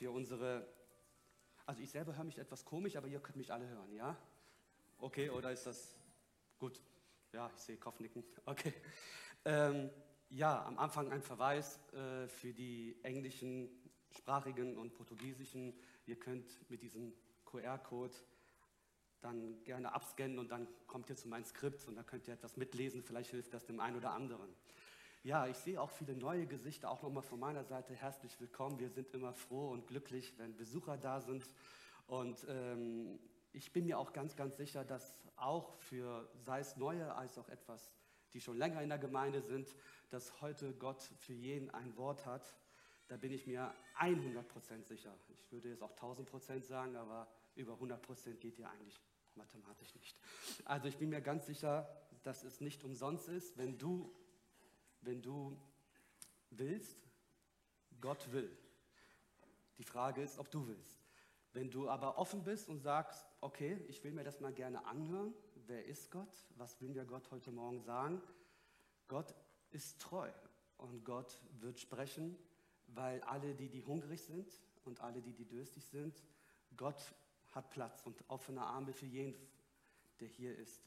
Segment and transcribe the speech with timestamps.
[0.00, 0.66] für unsere.
[1.66, 4.16] Also ich selber höre mich etwas komisch, aber ihr könnt mich alle hören, ja?
[4.96, 5.94] Okay, oder ist das
[6.58, 6.80] gut?
[7.34, 8.24] Ja, ich sehe Kopfnicken.
[8.46, 8.72] Okay.
[9.44, 9.90] Ähm,
[10.30, 13.68] ja, am Anfang ein Verweis äh, für die englischen
[14.10, 15.74] sprachigen und portugiesischen.
[16.06, 17.12] Ihr könnt mit diesem
[17.44, 18.14] QR-Code
[19.20, 22.56] dann gerne abscannen und dann kommt ihr zu meinem Skript und dann könnt ihr etwas
[22.56, 23.02] mitlesen.
[23.02, 24.48] Vielleicht hilft das dem einen oder anderen.
[25.22, 28.78] Ja, ich sehe auch viele neue Gesichter, auch nochmal von meiner Seite herzlich willkommen.
[28.78, 31.44] Wir sind immer froh und glücklich, wenn Besucher da sind.
[32.06, 33.20] Und ähm,
[33.52, 37.50] ich bin mir auch ganz, ganz sicher, dass auch für, sei es neue als auch
[37.50, 37.98] etwas,
[38.32, 39.76] die schon länger in der Gemeinde sind,
[40.08, 42.56] dass heute Gott für jeden ein Wort hat.
[43.08, 45.14] Da bin ich mir 100% sicher.
[45.28, 48.98] Ich würde jetzt auch 1000% sagen, aber über 100% geht ja eigentlich
[49.34, 50.16] mathematisch nicht.
[50.64, 54.10] Also ich bin mir ganz sicher, dass es nicht umsonst ist, wenn du,
[55.02, 55.56] wenn du
[56.50, 56.98] willst,
[58.00, 58.50] Gott will.
[59.78, 60.98] Die Frage ist, ob du willst.
[61.52, 65.34] Wenn du aber offen bist und sagst, okay, ich will mir das mal gerne anhören,
[65.66, 68.22] wer ist Gott, was will mir Gott heute Morgen sagen,
[69.08, 69.34] Gott
[69.70, 70.30] ist treu
[70.76, 72.36] und Gott wird sprechen,
[72.88, 74.52] weil alle, die, die hungrig sind
[74.84, 76.22] und alle, die, die durstig sind,
[76.76, 77.14] Gott
[77.50, 79.34] hat Platz und offene Arme für jeden,
[80.20, 80.82] der hier ist.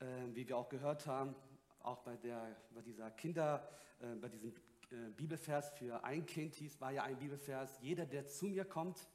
[0.00, 1.34] Ähm, wie wir auch gehört haben,
[1.82, 3.68] auch bei, der, bei dieser Kinder,
[4.00, 4.54] äh, bei diesem
[4.90, 9.08] äh, Bibelvers für ein Kind hieß, war ja ein Bibelvers, jeder, der zu mir kommt,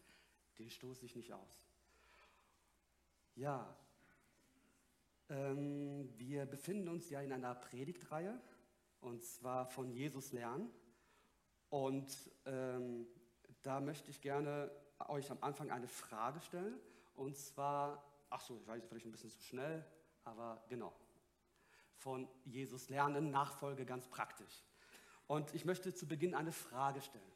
[0.57, 1.67] den stoße ich nicht aus.
[3.35, 3.75] Ja,
[5.29, 8.39] ähm, wir befinden uns ja in einer Predigtreihe
[9.01, 10.71] und zwar von Jesus lernen.
[11.69, 13.07] Und ähm,
[13.63, 14.71] da möchte ich gerne
[15.07, 16.79] euch am Anfang eine Frage stellen.
[17.15, 19.85] Und zwar, ach so, ich weiß vielleicht ein bisschen zu schnell,
[20.23, 20.93] aber genau.
[21.97, 24.63] Von Jesus lernen, Nachfolge ganz praktisch.
[25.27, 27.31] Und ich möchte zu Beginn eine Frage stellen.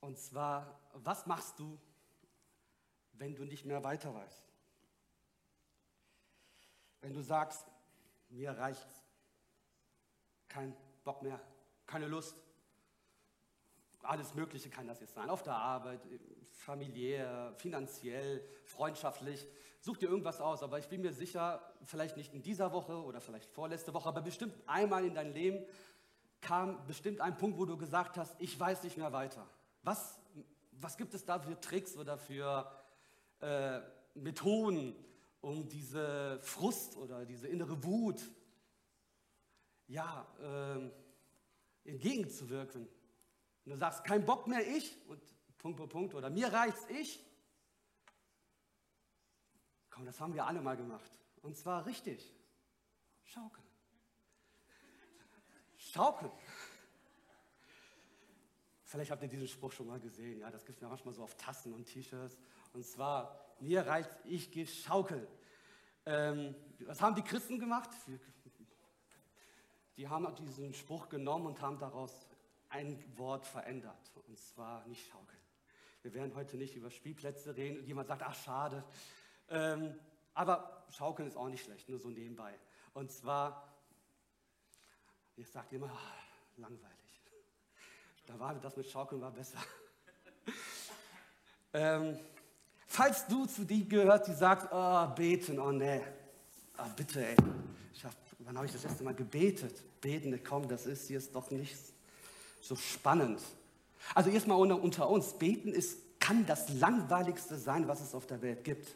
[0.00, 1.78] Und zwar, was machst du,
[3.12, 4.44] wenn du nicht mehr weiter weißt?
[7.00, 7.66] Wenn du sagst,
[8.28, 9.02] mir reicht's,
[10.48, 10.74] kein
[11.04, 11.40] Bock mehr,
[11.86, 12.36] keine Lust,
[14.08, 16.00] alles Mögliche kann das jetzt sein, auf der Arbeit,
[16.54, 19.46] familiär, finanziell, freundschaftlich,
[19.80, 23.20] such dir irgendwas aus, aber ich bin mir sicher, vielleicht nicht in dieser Woche oder
[23.20, 25.64] vielleicht vorletzte Woche, aber bestimmt einmal in dein Leben
[26.40, 29.46] kam bestimmt ein Punkt, wo du gesagt hast, ich weiß nicht mehr weiter.
[29.82, 30.18] Was,
[30.72, 32.70] was gibt es da für Tricks oder für
[33.40, 33.80] äh,
[34.14, 34.94] Methoden,
[35.40, 38.20] um diese Frust oder diese innere Wut
[39.86, 42.88] ja, äh, entgegenzuwirken?
[43.68, 45.20] Und du sagst, kein Bock mehr ich und
[45.58, 47.22] Punkt, Punkt, Punkt oder mir reicht's ich.
[49.90, 51.12] Komm, das haben wir alle mal gemacht.
[51.42, 52.32] Und zwar richtig.
[53.24, 53.66] Schaukeln.
[55.76, 56.32] Schaukeln.
[58.84, 60.40] Vielleicht habt ihr diesen Spruch schon mal gesehen.
[60.40, 62.38] Ja, das gibt es ja manchmal so auf Tassen und T-Shirts.
[62.72, 65.26] Und zwar, mir reicht, ich gehe schaukeln.
[66.06, 66.54] Ähm,
[66.86, 67.90] was haben die Christen gemacht?
[69.98, 72.27] Die haben diesen Spruch genommen und haben daraus
[72.70, 74.12] ein Wort verändert.
[74.26, 75.38] Und zwar nicht schaukeln.
[76.02, 78.84] Wir werden heute nicht über Spielplätze reden und jemand sagt, ach schade.
[79.50, 79.94] Ähm,
[80.34, 82.54] aber schaukeln ist auch nicht schlecht, nur so nebenbei.
[82.94, 83.72] Und zwar,
[85.36, 86.14] jetzt sagt jemand, ach,
[86.56, 87.22] langweilig.
[88.26, 89.58] Da war das mit Schaukeln war besser.
[91.72, 92.18] ähm,
[92.86, 96.02] falls du zu die gehört, die sagt, oh, beten, oh nee,
[96.78, 97.36] oh, bitte, ey.
[97.92, 99.82] Ich hab, wann habe ich das letzte Mal gebetet?
[100.00, 101.76] Beten, komm, das ist jetzt doch nicht
[102.60, 103.40] so spannend.
[104.14, 108.64] Also erstmal unter, uns, beten ist, kann das langweiligste sein, was es auf der Welt
[108.64, 108.94] gibt.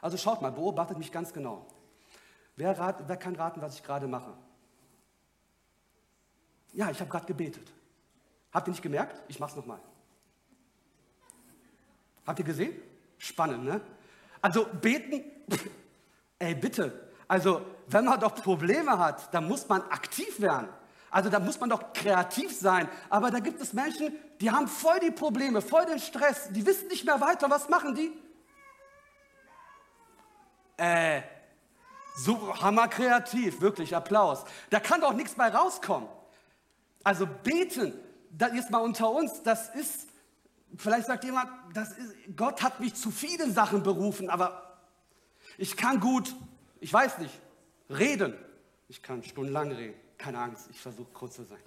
[0.00, 1.66] Also schaut mal, beobachtet mich ganz genau.
[2.56, 4.32] Wer, rat, wer kann raten, was ich gerade mache?
[6.72, 7.72] Ja, ich habe gerade gebetet.
[8.52, 9.22] Habt ihr nicht gemerkt?
[9.28, 9.80] Ich mache es nochmal.
[12.26, 12.74] Habt ihr gesehen?
[13.16, 13.80] Spannend, ne?
[14.40, 15.24] Also beten,
[16.38, 20.68] ey bitte, also wenn man doch Probleme hat, dann muss man aktiv werden.
[21.10, 22.88] Also da muss man doch kreativ sein.
[23.08, 26.88] Aber da gibt es Menschen, die haben voll die Probleme, voll den Stress, die wissen
[26.88, 27.48] nicht mehr weiter.
[27.50, 28.12] Was machen die?
[30.76, 31.22] Äh,
[32.16, 34.44] so hammerkreativ, wirklich Applaus.
[34.70, 36.08] Da kann doch nichts bei rauskommen.
[37.04, 37.94] Also beten,
[38.30, 40.08] das ist mal unter uns, das ist,
[40.76, 44.78] vielleicht sagt jemand, das ist, Gott hat mich zu vielen Sachen berufen, aber
[45.56, 46.34] ich kann gut,
[46.80, 47.34] ich weiß nicht,
[47.88, 48.34] reden.
[48.88, 51.58] Ich kann stundenlang reden keine Angst, ich versuche kurz zu sein.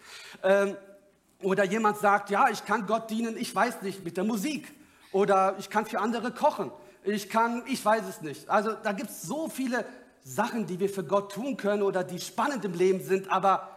[0.44, 0.78] Ähm,
[1.42, 4.74] oder jemand sagt, ja, ich kann Gott dienen, ich weiß nicht, mit der Musik.
[5.12, 6.72] Oder ich kann für andere kochen.
[7.04, 8.50] Ich kann, ich weiß es nicht.
[8.50, 9.86] Also da gibt es so viele
[10.24, 13.76] Sachen, die wir für Gott tun können oder die spannend im Leben sind, aber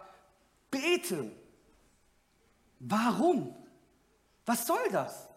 [0.69, 1.31] beten.
[2.79, 3.55] Warum?
[4.45, 5.27] Was soll das?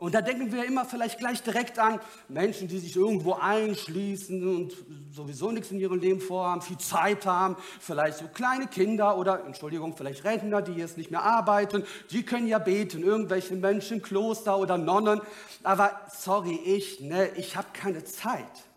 [0.00, 4.72] Und da denken wir immer vielleicht gleich direkt an Menschen, die sich irgendwo einschließen und
[5.12, 9.94] sowieso nichts in ihrem Leben vorhaben, viel Zeit haben, vielleicht so kleine Kinder oder, Entschuldigung,
[9.94, 14.78] vielleicht Rentner, die jetzt nicht mehr arbeiten, die können ja beten, irgendwelche Menschen, Kloster oder
[14.78, 15.20] Nonnen.
[15.64, 18.69] Aber sorry, ich, ne, ich habe keine Zeit.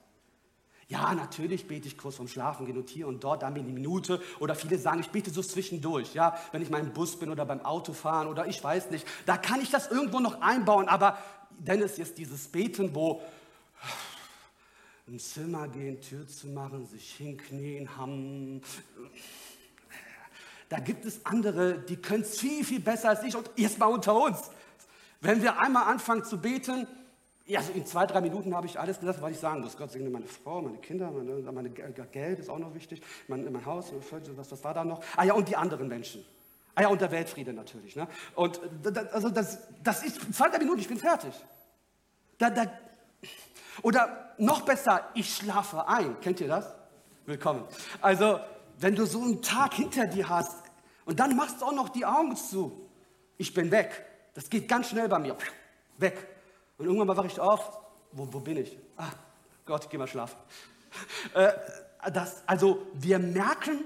[0.89, 3.71] Ja, natürlich bete ich kurz vorm Schlafen gehen und hier und dort, da mir eine
[3.71, 4.21] Minute.
[4.39, 7.45] Oder viele sagen, ich bete so zwischendurch, ja, wenn ich mal im Bus bin oder
[7.45, 9.07] beim Autofahren oder ich weiß nicht.
[9.25, 10.87] Da kann ich das irgendwo noch einbauen.
[10.89, 11.17] Aber
[11.57, 13.21] Dennis, jetzt dieses Beten, wo
[15.07, 18.61] ins Zimmer gehen, Tür zu machen, sich hinknien, haben.
[20.69, 23.35] Da gibt es andere, die können es viel, viel besser als ich.
[23.35, 24.49] Und jetzt mal unter uns.
[25.21, 26.87] Wenn wir einmal anfangen zu beten,
[27.45, 29.75] ja, also in zwei, drei Minuten habe ich alles gesagt, was ich sagen muss.
[29.75, 33.65] Gott segne meine Frau, meine Kinder, meine, meine Geld ist auch noch wichtig, mein, mein
[33.65, 35.01] Haus, was, was war da noch?
[35.17, 36.23] Ah ja, und die anderen Menschen.
[36.75, 37.95] Ah ja, und der Weltfriede natürlich.
[37.95, 38.07] Ne?
[38.35, 41.33] Und das, also das, das ist zwei, drei Minuten, ich bin fertig.
[42.37, 42.65] Da, da,
[43.81, 46.19] oder noch besser, ich schlafe ein.
[46.21, 46.73] Kennt ihr das?
[47.25, 47.63] Willkommen.
[48.01, 48.39] Also,
[48.79, 50.63] wenn du so einen Tag hinter dir hast
[51.05, 52.89] und dann machst du auch noch die Augen zu.
[53.37, 54.05] Ich bin weg.
[54.33, 55.37] Das geht ganz schnell bei mir.
[55.97, 56.32] Weg.
[56.77, 57.79] Und irgendwann mal wache ich auf,
[58.11, 58.77] wo, wo bin ich?
[58.97, 59.11] Ah,
[59.65, 60.37] Gott, geh mal schlafen.
[61.33, 61.51] Äh,
[62.11, 63.85] das, also wir merken,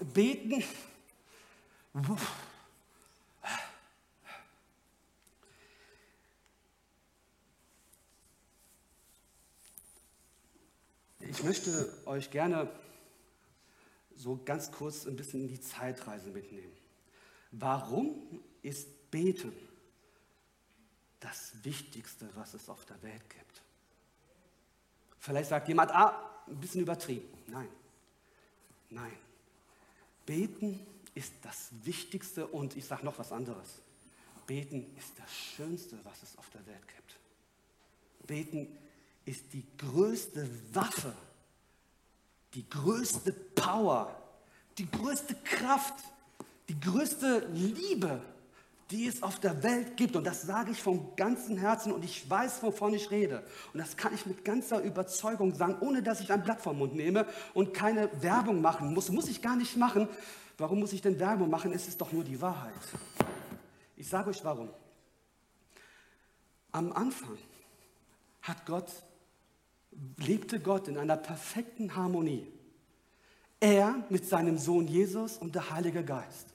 [0.00, 0.64] beten,
[11.20, 12.68] ich möchte euch gerne
[14.16, 16.72] so ganz kurz ein bisschen in die Zeitreise mitnehmen.
[17.52, 19.52] Warum ist Beten
[21.20, 23.62] das Wichtigste, was es auf der Welt gibt.
[25.18, 27.28] Vielleicht sagt jemand, ah, ein bisschen übertrieben.
[27.48, 27.68] Nein,
[28.90, 29.12] nein.
[30.24, 33.80] Beten ist das Wichtigste und ich sage noch was anderes.
[34.46, 38.26] Beten ist das Schönste, was es auf der Welt gibt.
[38.26, 38.78] Beten
[39.24, 41.14] ist die größte Waffe,
[42.54, 44.14] die größte Power,
[44.78, 46.04] die größte Kraft,
[46.68, 48.22] die größte Liebe,
[48.90, 50.16] die es auf der Welt gibt.
[50.16, 53.44] Und das sage ich vom ganzen Herzen und ich weiß, wovon ich rede.
[53.72, 56.94] Und das kann ich mit ganzer Überzeugung sagen, ohne dass ich ein Blatt vom Mund
[56.94, 59.10] nehme und keine Werbung machen muss.
[59.10, 60.08] Muss ich gar nicht machen.
[60.56, 61.72] Warum muss ich denn Werbung machen?
[61.72, 62.72] Es ist doch nur die Wahrheit.
[63.96, 64.70] Ich sage euch warum.
[66.72, 67.36] Am Anfang
[68.42, 68.90] hat Gott,
[70.16, 72.46] lebte Gott in einer perfekten Harmonie.
[73.60, 76.54] Er mit seinem Sohn Jesus und der Heilige Geist.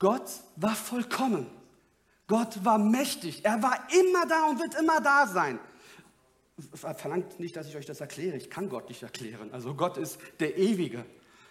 [0.00, 1.46] Gott war vollkommen.
[2.26, 3.44] Gott war mächtig.
[3.44, 5.60] Er war immer da und wird immer da sein.
[6.74, 8.36] Verlangt nicht, dass ich euch das erkläre.
[8.36, 9.50] Ich kann Gott nicht erklären.
[9.52, 11.04] Also Gott ist der Ewige.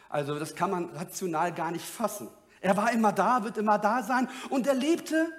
[0.10, 2.28] Also das kann man rational gar nicht fassen.
[2.60, 5.32] Er war immer da, wird immer da sein und er lebte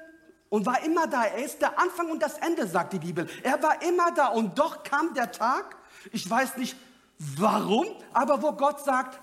[0.48, 1.24] und war immer da.
[1.24, 3.28] Er ist der Anfang und das Ende, sagt die Bibel.
[3.42, 5.76] Er war immer da und doch kam der Tag,
[6.12, 6.76] ich weiß nicht
[7.18, 9.20] warum, aber wo Gott sagt,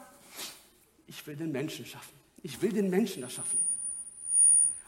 [1.07, 2.13] ich will den Menschen schaffen.
[2.43, 3.66] Ich will den Menschen erschaffen.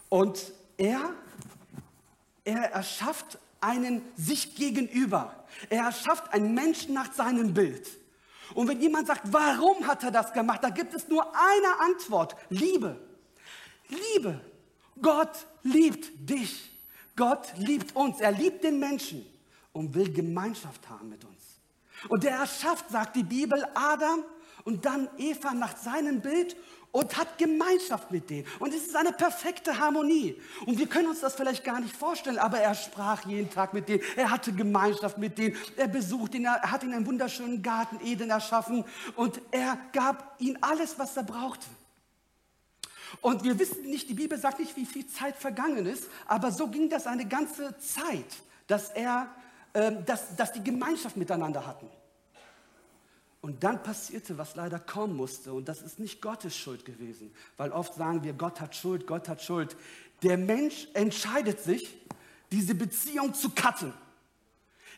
[0.10, 1.14] Und er,
[2.44, 5.46] er erschafft einen sich gegenüber.
[5.70, 7.88] Er erschafft einen Menschen nach seinem Bild.
[8.56, 12.36] Und wenn jemand sagt, warum hat er das gemacht, da gibt es nur eine Antwort.
[12.50, 13.00] Liebe.
[13.88, 14.42] Liebe.
[15.02, 16.72] Gott liebt dich.
[17.16, 18.20] Gott liebt uns.
[18.20, 19.26] Er liebt den Menschen
[19.74, 21.36] und will Gemeinschaft haben mit uns.
[22.08, 24.24] Und er erschafft, sagt die Bibel, Adam
[24.66, 26.56] und dann Eva nach seinem Bild
[26.92, 28.48] und hat Gemeinschaft mit denen.
[28.60, 30.42] Und es ist eine perfekte Harmonie.
[30.66, 33.88] Und wir können uns das vielleicht gar nicht vorstellen, aber er sprach jeden Tag mit
[33.90, 34.02] denen.
[34.16, 35.56] Er hatte Gemeinschaft mit denen.
[35.76, 38.86] Er besucht ihn, er hat ihnen einen wunderschönen Garten Eden erschaffen
[39.16, 41.68] und er gab ihnen alles, was er brauchte.
[43.22, 46.68] Und wir wissen nicht, die Bibel sagt nicht, wie viel Zeit vergangen ist, aber so
[46.68, 48.26] ging das eine ganze Zeit,
[48.68, 49.30] dass, er,
[49.74, 51.88] äh, dass, dass die Gemeinschaft miteinander hatten.
[53.42, 55.54] Und dann passierte, was leider kommen musste.
[55.54, 59.30] Und das ist nicht Gottes Schuld gewesen, weil oft sagen wir, Gott hat Schuld, Gott
[59.30, 59.78] hat Schuld.
[60.24, 61.98] Der Mensch entscheidet sich,
[62.52, 63.94] diese Beziehung zu cutten.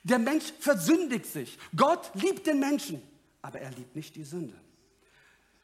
[0.03, 1.59] Der Mensch versündigt sich.
[1.75, 3.01] Gott liebt den Menschen,
[3.41, 4.55] aber er liebt nicht die Sünde.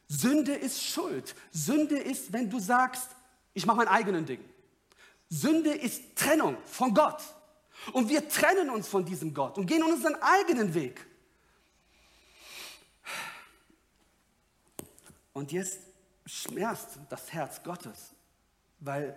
[0.07, 1.35] Sünde ist Schuld.
[1.51, 3.09] Sünde ist, wenn du sagst,
[3.53, 4.39] ich mache mein eigenen Ding.
[5.29, 7.21] Sünde ist Trennung von Gott.
[7.93, 11.06] Und wir trennen uns von diesem Gott und gehen unseren eigenen Weg.
[15.37, 15.81] Und jetzt
[16.25, 18.15] schmerzt das Herz Gottes,
[18.79, 19.15] weil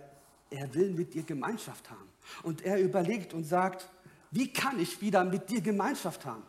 [0.51, 2.07] er will mit dir Gemeinschaft haben.
[2.43, 3.89] Und er überlegt und sagt,
[4.29, 6.43] wie kann ich wieder mit dir Gemeinschaft haben?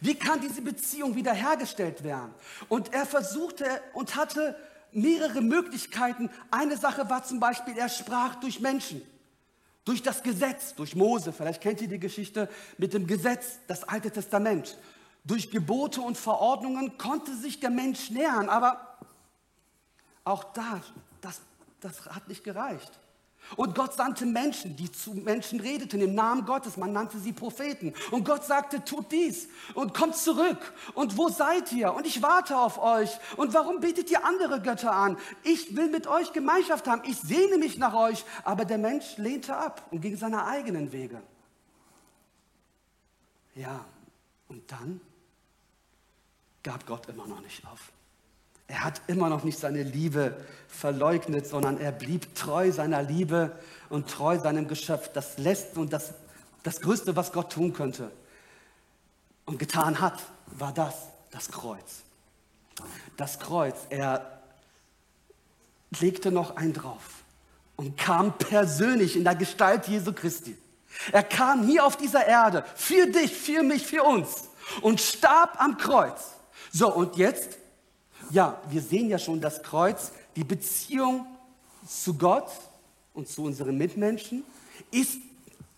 [0.00, 2.32] Wie kann diese Beziehung wiederhergestellt werden?
[2.68, 3.64] Und er versuchte
[3.94, 4.56] und hatte
[4.92, 6.30] mehrere Möglichkeiten.
[6.52, 9.02] Eine Sache war zum Beispiel, er sprach durch Menschen,
[9.84, 11.32] durch das Gesetz, durch Mose.
[11.32, 14.78] Vielleicht kennt ihr die Geschichte mit dem Gesetz, das Alte Testament.
[15.24, 18.95] Durch Gebote und Verordnungen konnte sich der Mensch nähern, aber
[20.26, 20.80] auch da,
[21.20, 21.40] das,
[21.80, 22.98] das hat nicht gereicht.
[23.54, 26.76] Und Gott sandte Menschen, die zu Menschen redeten im Namen Gottes.
[26.76, 27.94] Man nannte sie Propheten.
[28.10, 30.72] Und Gott sagte, tut dies und kommt zurück.
[30.94, 31.94] Und wo seid ihr?
[31.94, 33.16] Und ich warte auf euch.
[33.36, 35.16] Und warum betet ihr andere Götter an?
[35.44, 37.02] Ich will mit euch Gemeinschaft haben.
[37.04, 38.24] Ich sehne mich nach euch.
[38.42, 41.22] Aber der Mensch lehnte ab und ging seine eigenen Wege.
[43.54, 43.84] Ja,
[44.48, 45.00] und dann
[46.64, 47.92] gab Gott immer noch nicht auf.
[48.68, 50.36] Er hat immer noch nicht seine Liebe
[50.68, 53.52] verleugnet, sondern er blieb treu seiner Liebe
[53.88, 55.10] und treu seinem Geschöpf.
[55.12, 56.14] Das Letzte und das,
[56.62, 58.10] das Größte, was Gott tun könnte
[59.44, 60.94] und getan hat, war das,
[61.30, 62.02] das Kreuz.
[63.16, 64.40] Das Kreuz, er
[66.00, 67.22] legte noch einen drauf
[67.76, 70.56] und kam persönlich in der Gestalt Jesu Christi.
[71.12, 74.48] Er kam hier auf dieser Erde für dich, für mich, für uns
[74.82, 76.32] und starb am Kreuz.
[76.72, 77.58] So, und jetzt
[78.30, 81.26] ja, wir sehen ja schon das Kreuz, die Beziehung
[81.86, 82.48] zu Gott
[83.14, 84.44] und zu unseren Mitmenschen
[84.90, 85.18] ist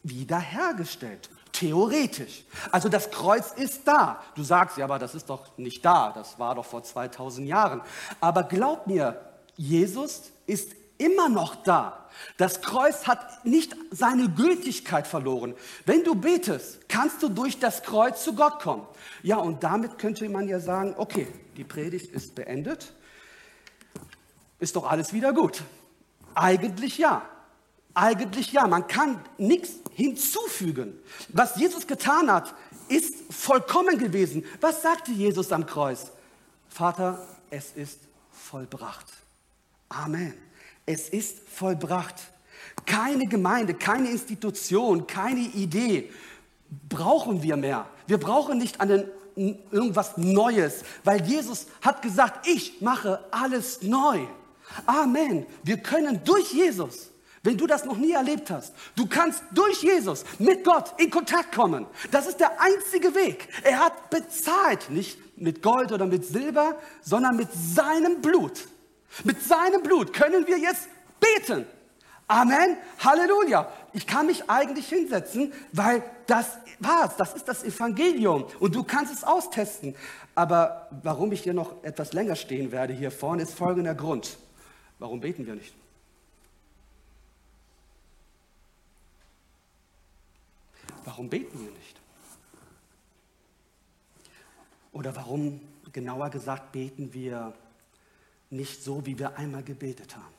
[0.02, 1.30] wiederhergestellt.
[1.52, 2.44] Theoretisch.
[2.70, 4.22] Also das Kreuz ist da.
[4.34, 6.12] Du sagst, ja, aber das ist doch nicht da.
[6.12, 7.80] Das war doch vor 2000 Jahren.
[8.20, 9.20] Aber glaub mir,
[9.56, 12.08] Jesus ist immer noch da.
[12.36, 15.54] Das Kreuz hat nicht seine Gültigkeit verloren.
[15.86, 18.86] Wenn du betest, kannst du durch das Kreuz zu Gott kommen.
[19.22, 21.26] Ja, und damit könnte man ja sagen, okay,
[21.58, 22.94] die Predigt ist beendet.
[24.60, 25.62] Ist doch alles wieder gut?
[26.34, 27.28] Eigentlich ja.
[27.94, 28.66] Eigentlich ja.
[28.68, 30.98] Man kann nichts hinzufügen.
[31.30, 32.54] Was Jesus getan hat,
[32.88, 34.44] ist vollkommen gewesen.
[34.60, 36.12] Was sagte Jesus am Kreuz?
[36.68, 37.98] Vater, es ist
[38.30, 39.06] vollbracht.
[39.88, 40.34] Amen.
[40.86, 42.14] Es ist vollbracht.
[42.86, 46.10] Keine Gemeinde, keine Institution, keine Idee
[46.88, 47.86] brauchen wir mehr.
[48.06, 49.04] Wir brauchen nicht an den
[49.38, 54.20] irgendwas Neues, weil Jesus hat gesagt, ich mache alles neu.
[54.86, 55.46] Amen.
[55.62, 57.10] Wir können durch Jesus,
[57.42, 61.54] wenn du das noch nie erlebt hast, du kannst durch Jesus mit Gott in Kontakt
[61.54, 61.86] kommen.
[62.10, 63.48] Das ist der einzige Weg.
[63.62, 68.66] Er hat bezahlt, nicht mit Gold oder mit Silber, sondern mit seinem Blut.
[69.24, 70.88] Mit seinem Blut können wir jetzt
[71.20, 71.66] beten.
[72.26, 73.72] Amen, Halleluja.
[73.92, 79.12] Ich kann mich eigentlich hinsetzen, weil das war's, das ist das Evangelium und du kannst
[79.12, 79.94] es austesten.
[80.34, 84.38] Aber warum ich hier noch etwas länger stehen werde hier vorne, ist folgender Grund.
[84.98, 85.74] Warum beten wir nicht?
[91.04, 91.96] Warum beten wir nicht?
[94.92, 95.60] Oder warum,
[95.92, 97.54] genauer gesagt, beten wir
[98.50, 100.37] nicht so, wie wir einmal gebetet haben?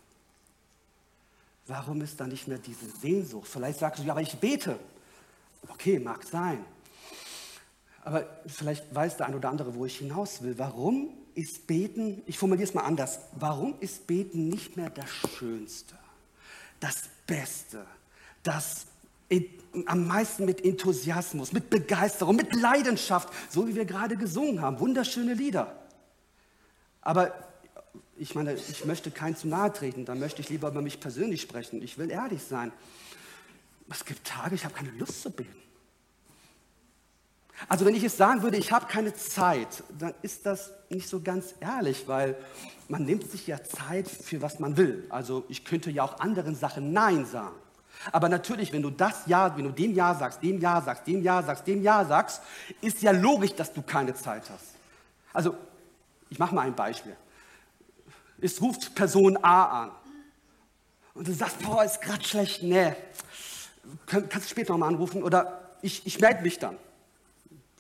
[1.69, 3.47] Warum ist da nicht mehr diese Sehnsucht?
[3.47, 4.79] Vielleicht sagst du, ja, aber ich bete.
[5.67, 6.65] Okay, mag sein.
[8.03, 10.57] Aber vielleicht weiß der ein oder andere, wo ich hinaus will.
[10.57, 15.95] Warum ist Beten, ich formuliere es mal anders, warum ist Beten nicht mehr das Schönste,
[16.79, 17.85] das Beste,
[18.41, 18.87] das
[19.85, 25.35] am meisten mit Enthusiasmus, mit Begeisterung, mit Leidenschaft, so wie wir gerade gesungen haben, wunderschöne
[25.35, 25.75] Lieder.
[27.01, 27.48] Aber
[28.17, 31.41] ich meine, ich möchte keinen zu nahe treten, da möchte ich lieber über mich persönlich
[31.41, 31.81] sprechen.
[31.81, 32.71] Ich will ehrlich sein.
[33.89, 35.55] Es gibt Tage, ich habe keine Lust zu beten.
[37.67, 41.21] Also wenn ich es sagen würde, ich habe keine Zeit, dann ist das nicht so
[41.21, 42.37] ganz ehrlich, weil
[42.87, 45.05] man nimmt sich ja Zeit für was man will.
[45.09, 47.55] Also ich könnte ja auch anderen Sachen Nein sagen.
[48.11, 51.21] Aber natürlich, wenn du das Ja, wenn du dem Ja sagst, dem Ja sagst, dem
[51.21, 52.41] Ja sagst, dem Ja sagst,
[52.81, 54.75] ist ja logisch, dass du keine Zeit hast.
[55.33, 55.55] Also
[56.29, 57.15] ich mache mal ein Beispiel
[58.41, 59.91] es ruft Person A an.
[61.13, 62.63] Und du sagst, boah, ist gerade schlecht.
[62.63, 62.93] Nee,
[64.05, 66.77] Kann, kannst du später nochmal anrufen oder ich, ich melde mich dann.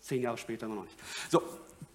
[0.01, 0.97] Zehn Jahre später immer noch nicht.
[1.29, 1.41] So,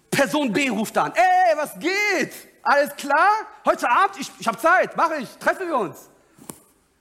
[0.09, 1.11] Person B ruft an.
[1.15, 2.33] Ey, was geht?
[2.63, 3.29] Alles klar?
[3.65, 4.17] Heute Abend?
[4.19, 6.09] Ich, ich habe Zeit, mache ich, treffen wir uns.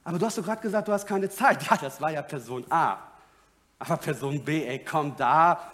[0.03, 1.63] Aber du hast doch gerade gesagt, du hast keine Zeit.
[1.63, 2.99] Ja, das war ja Person A.
[3.79, 5.73] Aber Person B, ey, komm da,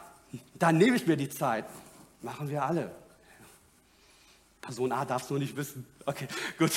[0.55, 1.65] da nehme ich mir die Zeit.
[2.23, 2.95] Machen wir alle.
[4.61, 5.87] Person A darf es nur nicht wissen.
[6.07, 6.73] Okay, gut.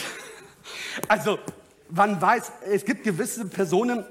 [1.07, 1.39] Also,
[1.89, 4.05] man weiß, es gibt gewisse Personen,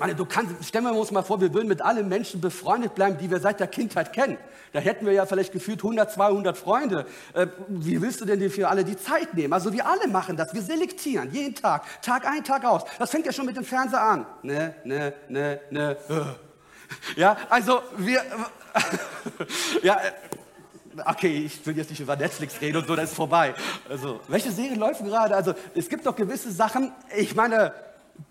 [0.00, 3.18] meine, du kannst, stellen wir uns mal vor, wir würden mit allen Menschen befreundet bleiben,
[3.18, 4.38] die wir seit der Kindheit kennen.
[4.72, 7.06] Da hätten wir ja vielleicht gefühlt 100, 200 Freunde.
[7.34, 9.52] Äh, wie willst du denn dir für alle die Zeit nehmen?
[9.52, 10.54] Also wir alle machen das.
[10.54, 12.82] Wir selektieren jeden Tag, Tag ein, Tag aus.
[12.98, 14.26] Das fängt ja schon mit dem Fernseher an.
[14.42, 15.96] Ne, ne, ne, ne.
[17.16, 18.22] Ja, also wir,
[19.82, 19.98] ja,
[21.04, 23.54] okay, ich will jetzt nicht über Netflix reden und so, das ist vorbei.
[23.88, 25.34] Also, welche Serien laufen gerade?
[25.34, 27.72] Also, es gibt doch gewisse Sachen, ich meine,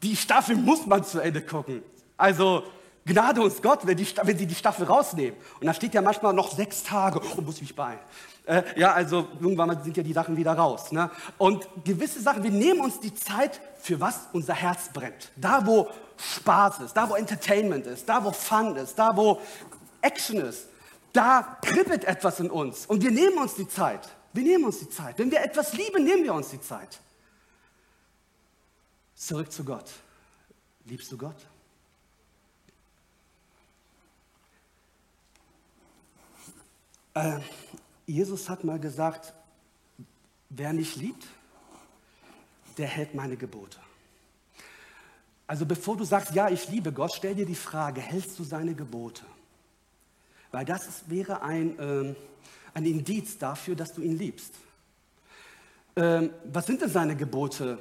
[0.01, 1.81] die Staffel muss man zu Ende gucken.
[2.17, 2.63] Also,
[3.05, 5.35] Gnade uns Gott, wenn, die, wenn sie die Staffel rausnehmen.
[5.59, 7.99] Und da steht ja manchmal noch sechs Tage, oh, muss ich mich beeilen.
[8.45, 10.91] Äh, ja, also irgendwann sind ja die Sachen wieder raus.
[10.91, 11.09] Ne?
[11.37, 15.31] Und gewisse Sachen, wir nehmen uns die Zeit, für was unser Herz brennt.
[15.35, 15.87] Da, wo
[16.17, 19.41] Spaß ist, da, wo Entertainment ist, da, wo Fun ist, da, wo
[20.01, 20.67] Action ist,
[21.13, 22.85] da kribbelt etwas in uns.
[22.85, 24.09] Und wir nehmen uns die Zeit.
[24.33, 25.17] Wir nehmen uns die Zeit.
[25.17, 26.99] Wenn wir etwas lieben, nehmen wir uns die Zeit.
[29.15, 29.91] Zurück zu Gott.
[30.85, 31.35] Liebst du Gott?
[37.13, 37.39] Äh,
[38.05, 39.33] Jesus hat mal gesagt,
[40.49, 41.27] wer mich liebt,
[42.77, 43.77] der hält meine Gebote.
[45.45, 48.73] Also bevor du sagst, ja, ich liebe Gott, stell dir die Frage, hältst du seine
[48.75, 49.25] Gebote?
[50.51, 52.15] Weil das ist, wäre ein, ähm,
[52.73, 54.53] ein Indiz dafür, dass du ihn liebst.
[55.95, 57.77] Ähm, was sind denn seine Gebote?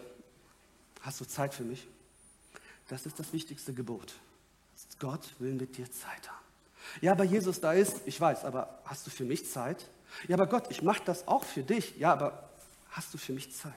[1.01, 1.87] Hast du Zeit für mich?
[2.89, 4.15] Das ist das wichtigste Gebot.
[4.99, 6.45] Gott will mit dir Zeit haben.
[7.01, 9.89] Ja, aber Jesus da ist, ich weiß, aber hast du für mich Zeit?
[10.27, 11.97] Ja, aber Gott, ich mache das auch für dich.
[11.99, 12.49] Ja, aber
[12.91, 13.73] hast du für mich Zeit?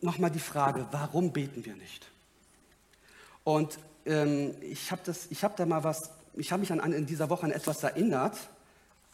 [0.00, 2.10] Nochmal die Frage, warum beten wir nicht?
[3.44, 7.44] Und ähm, ich habe hab da mal was, ich habe mich an, in dieser Woche
[7.44, 8.36] an etwas erinnert.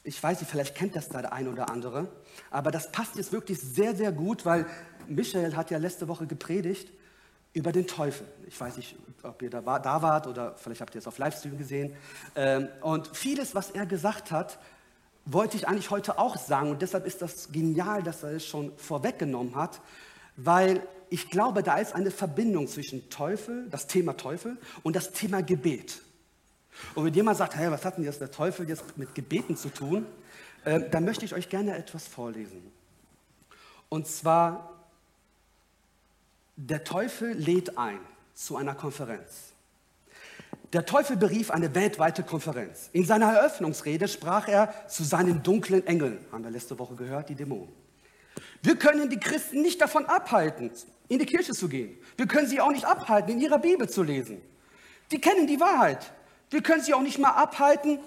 [0.04, 2.08] Ich weiß nicht, vielleicht kennt das da der eine oder andere,
[2.50, 4.66] aber das passt jetzt wirklich sehr, sehr gut, weil
[5.08, 6.92] Michael hat ja letzte Woche gepredigt
[7.52, 8.26] über den Teufel.
[8.46, 11.18] Ich weiß nicht, ob ihr da, war, da wart oder vielleicht habt ihr es auf
[11.18, 11.96] Livestream gesehen.
[12.36, 14.58] Ähm, und vieles, was er gesagt hat,
[15.24, 16.70] wollte ich eigentlich heute auch sagen.
[16.70, 19.80] Und deshalb ist das genial, dass er es schon vorweggenommen hat,
[20.36, 25.42] weil ich glaube, da ist eine Verbindung zwischen Teufel, das Thema Teufel und das Thema
[25.42, 26.02] Gebet.
[26.94, 29.68] Und wenn jemand sagt, hey, was hat denn jetzt der Teufel jetzt mit Gebeten zu
[29.68, 30.06] tun,
[30.64, 32.60] äh, dann möchte ich euch gerne etwas vorlesen.
[33.88, 34.72] Und zwar
[36.56, 38.00] der Teufel lädt ein
[38.34, 39.52] zu einer Konferenz.
[40.72, 42.90] Der Teufel berief eine weltweite Konferenz.
[42.92, 47.34] In seiner Eröffnungsrede sprach er zu seinen dunklen Engeln, haben wir letzte Woche gehört, die
[47.34, 47.85] Dämonen.
[48.66, 50.72] Wir können die Christen nicht davon abhalten,
[51.06, 51.96] in die Kirche zu gehen.
[52.16, 54.42] Wir können sie auch nicht abhalten, in ihrer Bibel zu lesen.
[55.12, 56.12] Die kennen die Wahrheit.
[56.50, 58.00] Wir können sie auch nicht mal abhalten,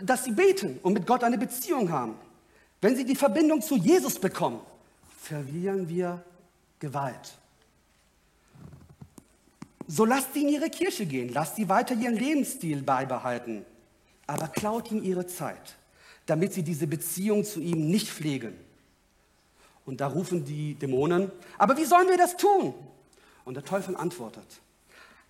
[0.00, 2.14] dass sie beten und mit Gott eine Beziehung haben.
[2.80, 4.60] Wenn sie die Verbindung zu Jesus bekommen,
[5.20, 6.24] verlieren wir
[6.78, 7.36] Gewalt.
[9.86, 13.66] So lasst sie in ihre Kirche gehen, lasst sie weiter ihren Lebensstil beibehalten,
[14.26, 15.76] aber klaut ihnen ihre Zeit,
[16.24, 18.69] damit sie diese Beziehung zu ihm nicht pflegen.
[19.90, 22.74] Und da rufen die Dämonen, aber wie sollen wir das tun?
[23.44, 24.60] Und der Teufel antwortet,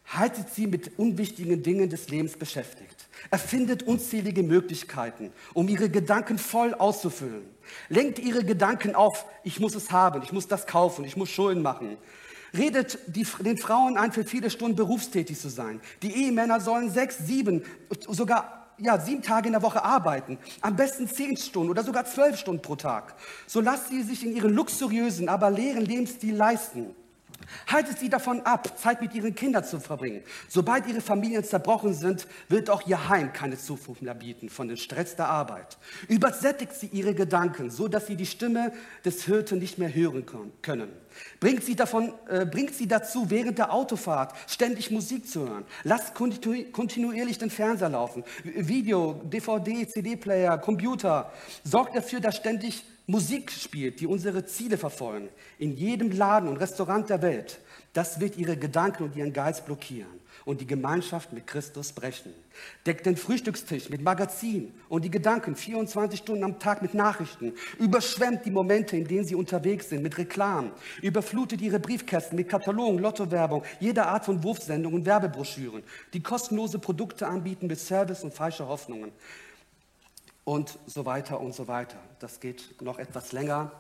[0.05, 3.09] haltet sie mit unwichtigen Dingen des Lebens beschäftigt.
[3.31, 7.49] Erfindet unzählige Möglichkeiten, um ihre Gedanken voll auszufüllen.
[7.89, 11.63] Lenkt ihre Gedanken auf, ich muss es haben, ich muss das kaufen, ich muss Schulden
[11.63, 11.97] machen.
[12.53, 15.81] Redet die, den Frauen ein, für viele Stunden berufstätig zu sein.
[16.03, 17.65] Die Ehemänner sollen sechs, sieben,
[18.11, 20.39] sogar ja, sieben Tage in der Woche arbeiten.
[20.61, 23.15] Am besten zehn Stunden oder sogar zwölf Stunden pro Tag.
[23.47, 26.95] So lasst sie sich in ihren luxuriösen, aber leeren Lebensstil leisten.
[27.67, 30.23] Haltet sie davon ab, Zeit mit ihren Kindern zu verbringen.
[30.49, 34.77] Sobald ihre Familien zerbrochen sind, wird auch ihr Heim keine Zuflucht mehr bieten von dem
[34.77, 35.79] Stress der Arbeit.
[36.09, 38.73] Übersättigt sie ihre Gedanken, so dass sie die Stimme
[39.05, 40.25] des Hirten nicht mehr hören
[40.63, 40.91] können.
[41.41, 45.65] Bringt sie, davon, äh, bringt sie dazu, während der Autofahrt ständig Musik zu hören.
[45.83, 48.25] Lasst kontinuierlich den Fernseher laufen.
[48.45, 51.33] Video, DVD, CD-Player, Computer.
[51.65, 57.11] Sorgt dafür, dass ständig Musik spielt, die unsere Ziele verfolgen, in jedem Laden und Restaurant
[57.11, 57.61] der Welt,
[57.93, 62.33] das wird ihre Gedanken und ihren Geist blockieren und die Gemeinschaft mit Christus brechen.
[62.87, 67.53] Deckt den Frühstückstisch mit Magazin und die Gedanken 24 Stunden am Tag mit Nachrichten.
[67.79, 70.73] Überschwemmt die Momente, in denen sie unterwegs sind, mit Reklam.
[71.03, 75.83] Überflutet ihre Briefkästen mit Katalogen, Lottowerbung, jeder Art von Wurfsendungen und Werbebroschüren,
[76.13, 79.13] die kostenlose Produkte anbieten mit Service und falscher Hoffnungen
[80.45, 81.99] und so weiter und so weiter.
[82.19, 83.73] Das geht noch etwas länger.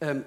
[0.00, 0.24] Ähm,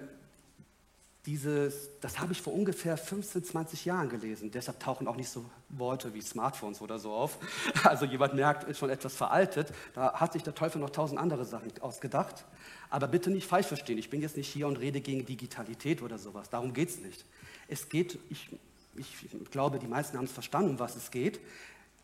[1.25, 4.51] dieses, das habe ich vor ungefähr 15, 20 Jahren gelesen.
[4.51, 7.37] Deshalb tauchen auch nicht so Worte wie Smartphones oder so auf.
[7.83, 9.71] Also jemand merkt, ist schon etwas veraltet.
[9.93, 12.45] Da hat sich der Teufel noch tausend andere Sachen ausgedacht.
[12.89, 13.97] Aber bitte nicht falsch verstehen.
[13.97, 16.49] Ich bin jetzt nicht hier und rede gegen Digitalität oder sowas.
[16.49, 17.25] Darum geht es nicht.
[17.67, 18.49] Es geht, ich,
[18.95, 21.39] ich glaube, die meisten haben es verstanden, um was es geht.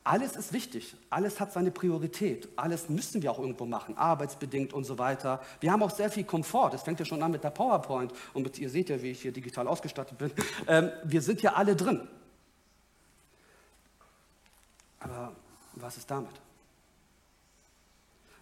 [0.08, 4.84] Alles ist wichtig, alles hat seine Priorität, alles müssen wir auch irgendwo machen, arbeitsbedingt und
[4.84, 5.42] so weiter.
[5.60, 8.44] Wir haben auch sehr viel Komfort, das fängt ja schon an mit der PowerPoint und
[8.44, 10.32] mit, ihr seht ja, wie ich hier digital ausgestattet bin.
[10.68, 12.08] Ähm, wir sind ja alle drin.
[15.00, 15.36] Aber
[15.74, 16.40] was ist damit?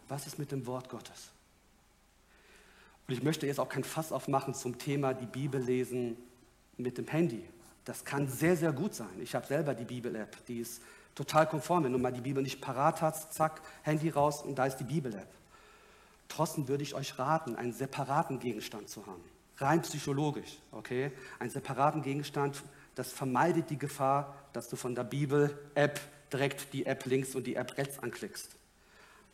[0.09, 1.29] Was ist mit dem Wort Gottes?
[3.07, 6.17] Und ich möchte jetzt auch kein Fass aufmachen zum Thema die Bibel lesen
[6.75, 7.47] mit dem Handy.
[7.85, 9.21] Das kann sehr, sehr gut sein.
[9.21, 10.81] Ich habe selber die Bibel-App, die ist
[11.15, 11.83] total konform.
[11.83, 14.83] Wenn du mal die Bibel nicht parat hast, zack, Handy raus und da ist die
[14.83, 15.27] Bibel-App.
[16.27, 19.23] Trotzdem würde ich euch raten, einen separaten Gegenstand zu haben.
[19.57, 21.11] Rein psychologisch, okay?
[21.39, 22.63] Einen separaten Gegenstand,
[22.95, 25.99] das vermeidet die Gefahr, dass du von der Bibel-App
[26.31, 28.55] direkt die App links und die App rechts anklickst.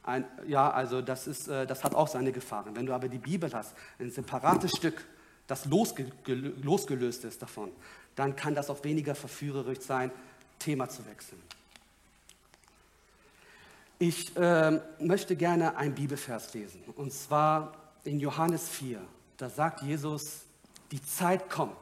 [0.03, 2.75] Ein, ja, also das, ist, äh, das hat auch seine Gefahren.
[2.75, 5.05] Wenn du aber die Bibel hast, ein separates Stück,
[5.47, 7.71] das losge losgelöst ist davon,
[8.15, 10.11] dann kann das auch weniger verführerisch sein,
[10.57, 11.41] Thema zu wechseln.
[14.01, 17.73] Ich äh, möchte gerne einen Bibelvers lesen, und zwar
[18.05, 19.01] in Johannes 4.
[19.35, 20.43] Da sagt Jesus,
[20.89, 21.75] die Zeit kommt,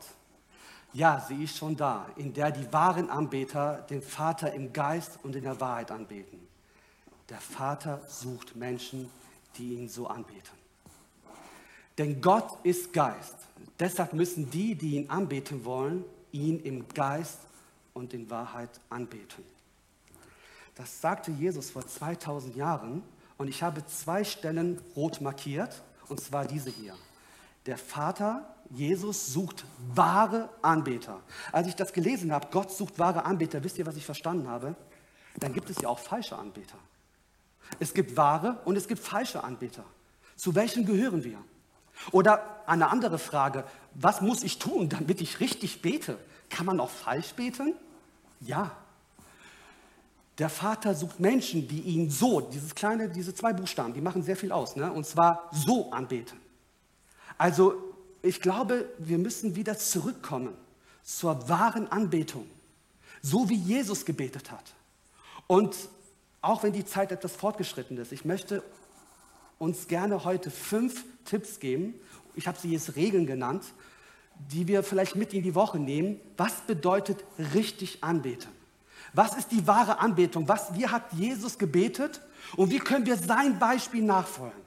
[0.93, 5.35] ja, sie ist schon da, in der die wahren Anbeter den Vater im Geist und
[5.35, 6.39] in der Wahrheit anbeten.
[7.29, 9.11] Der Vater sucht Menschen,
[9.55, 10.57] die ihn so anbeten.
[11.99, 13.35] Denn Gott ist Geist.
[13.79, 17.41] Deshalb müssen die, die ihn anbeten wollen, ihn im Geist
[17.93, 19.43] und in Wahrheit anbeten.
[20.77, 23.01] Das sagte Jesus vor 2000 Jahren
[23.37, 26.93] und ich habe zwei Stellen rot markiert, und zwar diese hier.
[27.65, 31.19] Der Vater, Jesus, sucht wahre Anbeter.
[31.51, 34.75] Als ich das gelesen habe, Gott sucht wahre Anbeter, wisst ihr, was ich verstanden habe?
[35.39, 36.77] Dann gibt es ja auch falsche Anbeter.
[37.79, 39.83] Es gibt wahre und es gibt falsche Anbeter.
[40.35, 41.39] Zu welchen gehören wir?
[42.11, 43.63] Oder eine andere Frage,
[43.95, 46.19] was muss ich tun, damit ich richtig bete?
[46.49, 47.73] Kann man auch falsch beten?
[48.39, 48.71] Ja.
[50.39, 54.35] Der Vater sucht Menschen, die ihn so, dieses kleine, diese zwei Buchstaben, die machen sehr
[54.35, 54.91] viel aus, ne?
[54.91, 56.39] und zwar so anbeten.
[57.37, 57.75] Also
[58.21, 60.53] ich glaube, wir müssen wieder zurückkommen
[61.03, 62.45] zur wahren Anbetung,
[63.21, 64.73] so wie Jesus gebetet hat.
[65.47, 65.75] Und
[66.41, 68.63] auch wenn die Zeit etwas fortgeschritten ist, ich möchte
[69.57, 71.95] uns gerne heute fünf Tipps geben.
[72.35, 73.63] Ich habe sie jetzt Regeln genannt,
[74.51, 76.19] die wir vielleicht mit in die Woche nehmen.
[76.35, 77.23] Was bedeutet
[77.55, 78.56] richtig anbeten?
[79.17, 80.47] Was ist die wahre Anbetung?
[80.47, 82.21] Was, wie hat Jesus gebetet
[82.55, 84.61] und wie können wir sein Beispiel nachfolgen?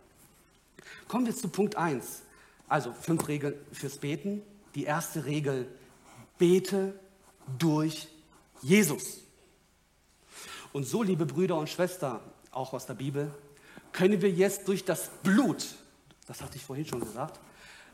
[1.07, 2.23] Kommen wir zu Punkt 1.
[2.69, 4.43] Also fünf Regeln fürs Beten.
[4.75, 5.69] Die erste Regel,
[6.37, 6.99] bete
[7.59, 8.09] durch
[8.61, 9.19] Jesus.
[10.73, 12.19] Und so, liebe Brüder und Schwestern,
[12.51, 13.33] auch aus der Bibel,
[13.93, 15.65] können wir jetzt durch das Blut,
[16.27, 17.39] das hatte ich vorhin schon gesagt,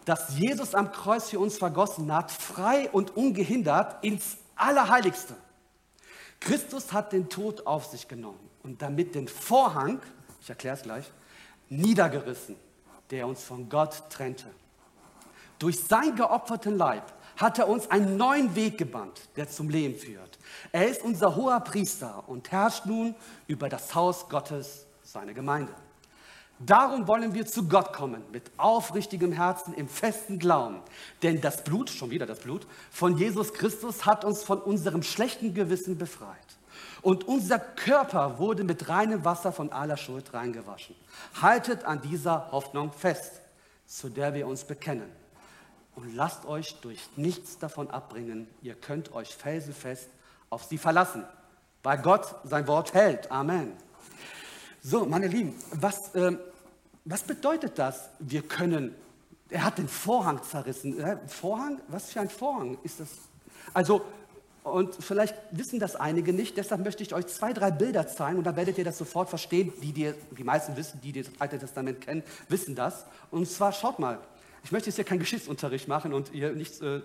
[0.07, 5.37] das Jesus am Kreuz für uns vergossen hat, frei und ungehindert ins Allerheiligste.
[6.40, 10.01] Christus hat den Tod auf sich genommen und damit den Vorhang,
[10.40, 11.12] ich erkläre es gleich,
[11.68, 12.57] niedergerissen,
[13.11, 14.46] der uns von Gott trennte.
[15.59, 20.38] Durch sein geopferten Leib hat er uns einen neuen Weg gebannt, der zum Leben führt.
[20.72, 23.14] Er ist unser hoher Priester und herrscht nun
[23.46, 25.72] über das Haus Gottes, seine Gemeinde.
[26.59, 30.81] Darum wollen wir zu Gott kommen, mit aufrichtigem Herzen, im festen Glauben.
[31.23, 35.53] Denn das Blut, schon wieder das Blut, von Jesus Christus hat uns von unserem schlechten
[35.53, 36.37] Gewissen befreit.
[37.03, 40.97] Und unser Körper wurde mit reinem Wasser von aller Schuld reingewaschen.
[41.40, 43.42] Haltet an dieser Hoffnung fest,
[43.87, 45.11] zu der wir uns bekennen
[45.97, 48.47] und lasst euch durch nichts davon abbringen.
[48.62, 50.09] Ihr könnt euch felsenfest
[50.51, 51.25] auf sie verlassen,
[51.83, 53.33] weil Gott sein Wort hält.
[53.33, 53.73] Amen.
[54.88, 56.37] So, meine Lieben, was, äh,
[57.05, 58.09] was bedeutet das?
[58.20, 58.94] Wir können,
[59.51, 61.01] er hat den Vorhang zerrissen.
[61.01, 61.81] Äh, Vorhang?
[61.88, 63.09] Was für ein Vorhang ist das?
[63.75, 64.03] Also,
[64.62, 68.44] und vielleicht wissen das einige nicht, deshalb möchte ich euch zwei, drei Bilder zeigen und
[68.44, 69.72] dann werdet ihr das sofort verstehen.
[69.83, 73.07] Die, die, die meisten wissen, die, die das Alte Testament kennen, wissen das.
[73.33, 74.20] Und zwar schaut mal,
[74.62, 76.99] ich möchte jetzt hier keinen Geschichtsunterricht machen und ihr nicht äh,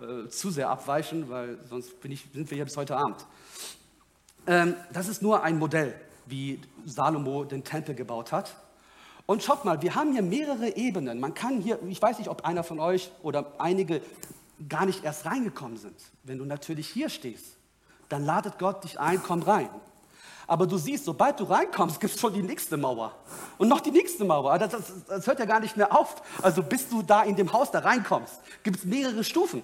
[0.00, 3.26] äh, zu sehr abweichen, weil sonst ich, sind wir hier bis heute Abend.
[4.46, 5.94] Ähm, das ist nur ein Modell,
[6.26, 8.54] wie Salomo den Tempel gebaut hat.
[9.26, 11.18] Und schaut mal, wir haben hier mehrere Ebenen.
[11.18, 14.00] Man kann hier, ich weiß nicht, ob einer von euch oder einige
[14.68, 15.96] gar nicht erst reingekommen sind.
[16.22, 17.56] Wenn du natürlich hier stehst,
[18.08, 19.68] dann ladet Gott dich ein, komm rein.
[20.46, 23.12] Aber du siehst, sobald du reinkommst, gibt es schon die nächste Mauer.
[23.58, 24.58] Und noch die nächste Mauer.
[24.58, 26.22] Das, das, das, hört ja gar nicht mehr auf.
[26.42, 29.62] Also bis du da in dem Haus da reinkommst, gibt es mehrere Stufen.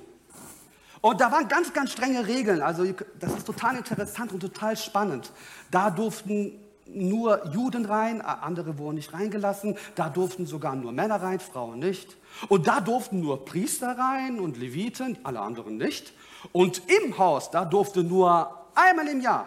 [1.02, 2.62] Und da waren ganz, ganz strenge Regeln.
[2.62, 2.86] Also
[3.20, 5.30] das ist total interessant und total spannend.
[5.70, 9.76] Da durften nur Juden rein, andere wurden nicht reingelassen.
[9.94, 12.16] Da durften sogar nur Männer rein, Frauen nicht.
[12.48, 16.14] Und da durften nur Priester rein und Leviten, alle anderen nicht.
[16.52, 19.46] Und im Haus, da durfte nur einmal im Jahr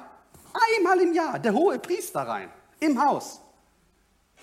[0.78, 3.42] einmal im Jahr der hohe Priester rein, im Haus.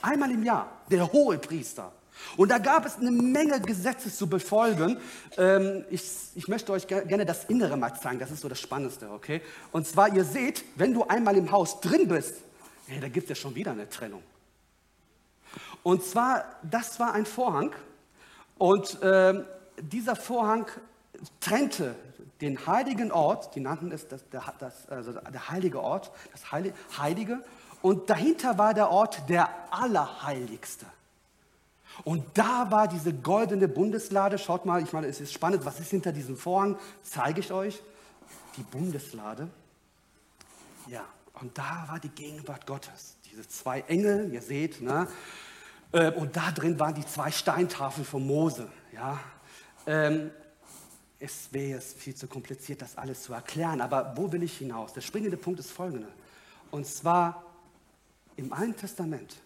[0.00, 1.92] Einmal im Jahr, der hohe Priester.
[2.36, 4.98] Und da gab es eine Menge Gesetze zu befolgen.
[5.36, 6.02] Ähm, ich,
[6.34, 9.42] ich, möchte euch gerne das Innere mal zeigen, das ist so das Spannendste, okay?
[9.70, 12.36] Und zwar, ihr seht, wenn du einmal im Haus drin bist,
[12.86, 14.22] hey, da gibt es ja schon wieder eine Trennung.
[15.82, 17.72] Und zwar, das war ein Vorhang
[18.58, 19.44] und ähm,
[19.80, 20.66] dieser Vorhang
[21.40, 21.94] trennte
[22.40, 27.42] den heiligen Ort, die nannten es das, der, das, also der heilige Ort, das Heilige,
[27.82, 30.86] und dahinter war der Ort der Allerheiligste.
[32.04, 34.38] Und da war diese goldene Bundeslade.
[34.38, 36.76] Schaut mal, ich meine, es ist spannend, was ist hinter diesem Vorhang?
[37.02, 37.80] Zeige ich euch.
[38.56, 39.48] Die Bundeslade.
[40.88, 41.04] Ja,
[41.40, 43.16] und da war die Gegenwart Gottes.
[43.30, 45.06] Diese zwei Engel, ihr seht, ne?
[45.92, 48.68] Äh, und da drin waren die zwei Steintafeln von Mose.
[48.92, 49.20] Ja?
[49.86, 50.30] Ähm,
[51.18, 53.80] es wäre jetzt viel zu kompliziert, das alles zu erklären.
[53.80, 54.92] Aber wo will ich hinaus?
[54.92, 56.08] Der springende Punkt ist folgender.
[56.70, 57.44] Und zwar
[58.36, 59.36] im Alten Testament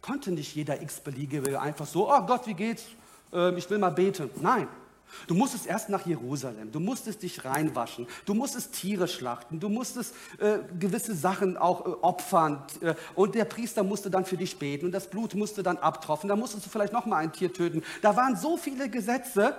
[0.00, 2.84] konnte nicht jeder x-beliebige einfach so, oh Gott, wie geht's?
[3.32, 4.30] Ähm, ich will mal beten.
[4.40, 4.68] Nein.
[5.26, 10.14] Du musstest erst nach Jerusalem, du musstest dich reinwaschen, du musstest Tiere schlachten, du musstest
[10.38, 12.62] äh, gewisse Sachen auch äh, opfern.
[12.80, 14.86] Äh, und der Priester musste dann für dich beten.
[14.86, 17.82] Und das Blut musste dann abtropfen, da musstest du vielleicht noch mal ein Tier töten.
[18.02, 19.56] Da waren so viele Gesetze.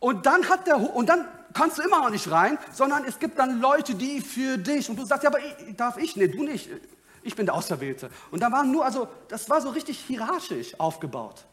[0.00, 1.24] Und dann hat der und dann
[1.54, 4.98] kannst du immer noch nicht rein, sondern es gibt dann Leute, die für dich und
[4.98, 6.16] du sagst ja, aber ich, darf ich?
[6.16, 6.68] Nicht, du nicht
[7.24, 8.10] ich bin der Auserwählte.
[8.30, 11.44] Und da waren nur, also das war so richtig hierarchisch aufgebaut.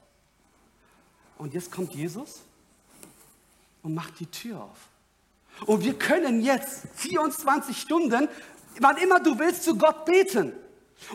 [1.37, 2.41] Und jetzt kommt Jesus
[3.81, 4.77] und macht die Tür auf.
[5.65, 8.27] Und wir können jetzt 24 Stunden,
[8.79, 10.53] wann immer du willst, zu Gott beten.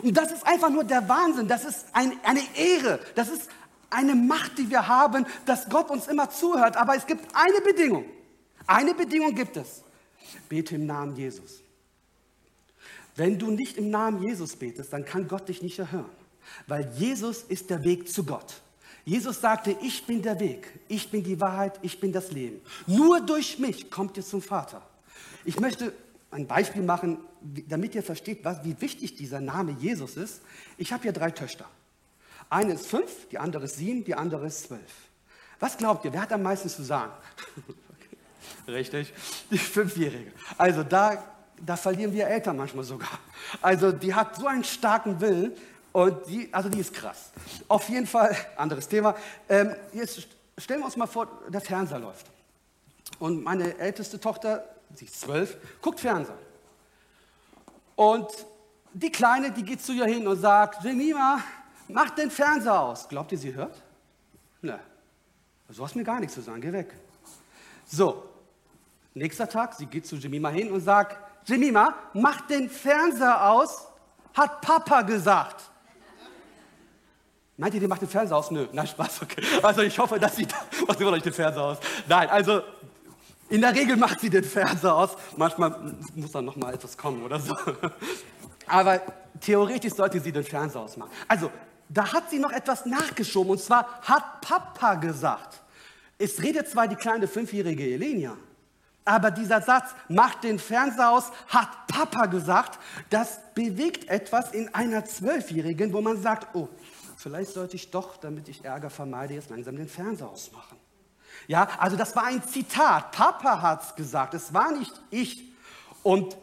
[0.01, 1.47] Und das ist einfach nur der Wahnsinn.
[1.47, 2.99] Das ist ein, eine Ehre.
[3.15, 3.49] Das ist
[3.89, 6.77] eine Macht, die wir haben, dass Gott uns immer zuhört.
[6.77, 8.05] Aber es gibt eine Bedingung.
[8.65, 9.83] Eine Bedingung gibt es.
[10.49, 11.61] Bete im Namen Jesus.
[13.17, 16.09] Wenn du nicht im Namen Jesus betest, dann kann Gott dich nicht erhören,
[16.67, 18.61] weil Jesus ist der Weg zu Gott.
[19.05, 22.61] Jesus sagte, ich bin der Weg, ich bin die Wahrheit, ich bin das Leben.
[22.85, 24.87] Nur durch mich kommt ihr zum Vater.
[25.45, 25.93] Ich möchte
[26.29, 27.17] ein Beispiel machen,
[27.67, 30.41] damit ihr versteht, was, wie wichtig dieser Name Jesus ist.
[30.77, 31.65] Ich habe hier drei Töchter.
[32.49, 34.93] Eine ist fünf, die andere ist sieben, die andere ist zwölf.
[35.59, 37.13] Was glaubt ihr, wer hat am meisten zu sagen?
[38.67, 39.11] Richtig,
[39.49, 40.31] die Fünfjährige.
[40.57, 43.19] Also da da verlieren wir Eltern manchmal sogar.
[43.61, 45.53] Also die hat so einen starken Willen
[45.91, 47.31] und die, also die ist krass.
[47.67, 49.15] Auf jeden Fall, anderes Thema.
[49.49, 52.27] Ähm, jetzt stellen wir uns mal vor, der Fernseher läuft.
[53.19, 56.37] Und meine älteste Tochter, sie ist zwölf, guckt Fernseher.
[57.95, 58.27] Und
[58.93, 61.39] die Kleine, die geht zu ihr hin und sagt, Jemima,
[61.87, 63.07] mach den Fernseher aus.
[63.07, 63.81] Glaubt ihr, sie hört?
[64.61, 64.79] Ne.
[65.69, 66.93] So hast mir gar nichts zu sagen, geh weg.
[67.85, 68.23] So,
[69.13, 71.17] nächster Tag, sie geht zu Jemima hin und sagt,
[71.47, 73.87] Jemima, mach den Fernseher aus,
[74.33, 75.63] hat Papa gesagt.
[77.55, 78.51] Meint ihr, die macht den Fernseher aus?
[78.51, 79.41] Nö, nein, Spaß, okay.
[79.63, 80.45] Also ich hoffe, dass sie,
[80.87, 81.77] macht immer noch nicht den Fernseher aus.
[82.07, 82.61] Nein, also
[83.49, 85.11] in der Regel macht sie den Fernseher aus.
[85.37, 87.55] Manchmal muss dann noch mal etwas kommen oder so.
[88.67, 89.01] Aber
[89.39, 91.11] theoretisch sollte sie den Fernseher ausmachen.
[91.29, 91.49] Also,
[91.87, 95.61] da hat sie noch etwas nachgeschoben und zwar hat Papa gesagt.
[96.17, 98.35] Es redet zwar die kleine fünfjährige Elenia,
[99.07, 105.05] aber dieser Satz, macht den Fernseher aus, hat Papa gesagt, das bewegt etwas in einer
[105.05, 106.69] Zwölfjährigen, wo man sagt, oh,
[107.15, 110.77] vielleicht sollte ich doch, damit ich Ärger vermeide, jetzt langsam den Fernseher ausmachen.
[111.47, 113.11] Ja, also das war ein Zitat.
[113.11, 115.43] Papa hat es gesagt, es war nicht ich.
[116.03, 116.35] Und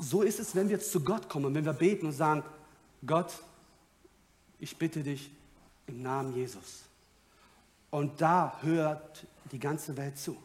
[0.00, 2.44] so ist es, wenn wir zu Gott kommen, wenn wir beten und sagen,
[3.04, 3.32] Gott,
[4.58, 5.30] ich bitte dich
[5.86, 6.82] im Namen Jesus.
[7.90, 10.36] Und da hört die ganze Welt zu.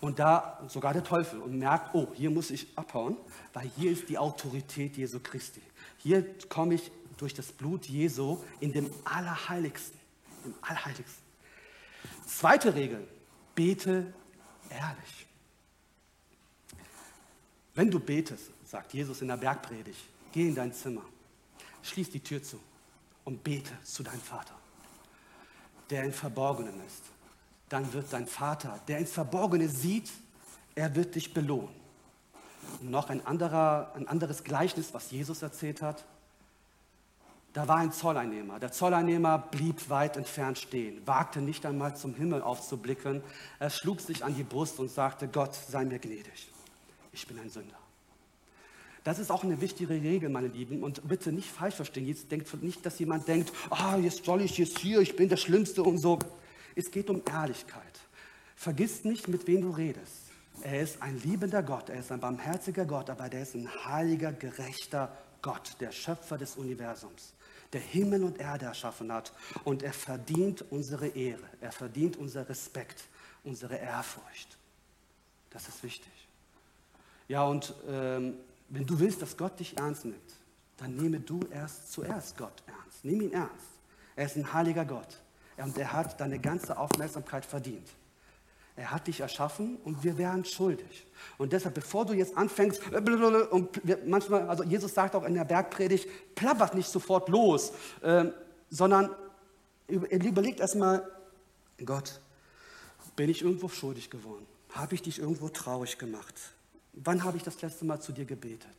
[0.00, 3.16] Und da sogar der Teufel und merkt, oh, hier muss ich abhauen,
[3.52, 5.60] weil hier ist die Autorität Jesu Christi.
[5.98, 9.98] Hier komme ich durch das Blut Jesu in dem Allerheiligsten.
[10.44, 11.24] Im Allerheiligsten.
[12.26, 13.08] Zweite Regel,
[13.56, 14.12] bete
[14.70, 15.26] ehrlich.
[17.74, 20.00] Wenn du betest, sagt Jesus in der Bergpredigt,
[20.32, 21.04] geh in dein Zimmer,
[21.82, 22.60] schließ die Tür zu
[23.24, 24.54] und bete zu deinem Vater,
[25.90, 27.04] der im Verborgenen ist
[27.68, 30.10] dann wird dein Vater, der ins Verborgene sieht,
[30.74, 31.74] er wird dich belohnen.
[32.80, 36.04] Und noch ein, anderer, ein anderes Gleichnis, was Jesus erzählt hat.
[37.52, 38.60] Da war ein Zolleinnehmer.
[38.60, 43.22] Der Zolleinnehmer blieb weit entfernt stehen, wagte nicht einmal zum Himmel aufzublicken.
[43.58, 46.52] Er schlug sich an die Brust und sagte, Gott, sei mir gnädig.
[47.12, 47.74] Ich bin ein Sünder.
[49.02, 50.82] Das ist auch eine wichtige Regel, meine Lieben.
[50.82, 52.06] Und bitte nicht falsch verstehen.
[52.06, 55.38] Jetzt denkt nicht, dass jemand denkt, ah, jetzt soll ich jetzt hier, ich bin der
[55.38, 56.18] Schlimmste und so.
[56.78, 57.82] Es geht um Ehrlichkeit.
[58.54, 60.30] Vergiss nicht, mit wem du redest.
[60.62, 64.32] Er ist ein liebender Gott, er ist ein barmherziger Gott, aber er ist ein heiliger,
[64.32, 65.12] gerechter
[65.42, 67.34] Gott, der Schöpfer des Universums,
[67.72, 69.32] der Himmel und Erde erschaffen hat.
[69.64, 73.08] Und er verdient unsere Ehre, er verdient unser Respekt,
[73.42, 74.56] unsere Ehrfurcht.
[75.50, 76.12] Das ist wichtig.
[77.26, 78.34] Ja, und ähm,
[78.68, 80.32] wenn du willst, dass Gott dich ernst nimmt,
[80.76, 83.04] dann nehme du erst zuerst Gott ernst.
[83.04, 83.66] Nimm ihn ernst.
[84.14, 85.18] Er ist ein heiliger Gott
[85.64, 87.88] und er hat deine ganze Aufmerksamkeit verdient.
[88.76, 91.04] Er hat dich erschaffen und wir wären schuldig.
[91.36, 96.08] Und deshalb, bevor du jetzt anfängst, und manchmal, also Jesus sagt auch in der Bergpredigt,
[96.36, 98.26] plappert nicht sofort los, äh,
[98.70, 99.10] sondern
[99.88, 101.10] überlegt erstmal,
[101.84, 102.20] Gott,
[103.16, 104.46] bin ich irgendwo schuldig geworden?
[104.70, 106.34] Habe ich dich irgendwo traurig gemacht?
[106.92, 108.76] Wann habe ich das letzte Mal zu dir gebetet?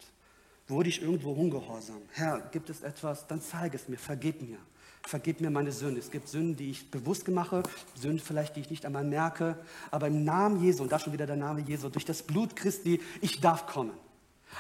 [0.69, 2.01] Wurde ich irgendwo ungehorsam?
[2.11, 3.27] Herr, gibt es etwas?
[3.27, 4.59] Dann zeige es mir, vergib mir.
[5.03, 5.97] Vergib mir meine Sünden.
[5.97, 7.63] Es gibt Sünden, die ich bewusst mache,
[7.95, 9.57] Sünden vielleicht, die ich nicht einmal merke.
[9.91, 13.01] Aber im Namen Jesu, und da schon wieder der Name Jesu, durch das Blut Christi,
[13.21, 13.93] ich darf kommen.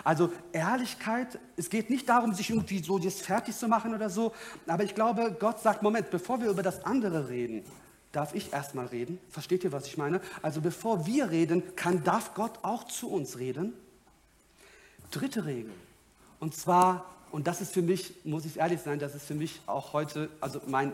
[0.03, 4.33] Also Ehrlichkeit, es geht nicht darum, sich irgendwie so jetzt fertig zu machen oder so,
[4.67, 7.63] aber ich glaube, Gott sagt, Moment, bevor wir über das andere reden,
[8.11, 9.19] darf ich erstmal reden.
[9.29, 10.21] Versteht ihr, was ich meine?
[10.41, 13.73] Also bevor wir reden, kann, darf Gott auch zu uns reden.
[15.11, 15.73] Dritte Regel.
[16.39, 19.61] Und zwar, und das ist für mich, muss ich ehrlich sein, das ist für mich
[19.65, 20.91] auch heute, also mein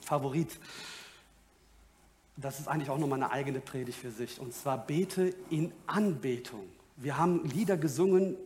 [0.00, 0.58] Favorit.
[2.36, 4.40] Das ist eigentlich auch nochmal eine eigene Predigt für sich.
[4.40, 6.64] Und zwar bete in Anbetung.
[6.96, 8.36] Wir haben Lieder gesungen,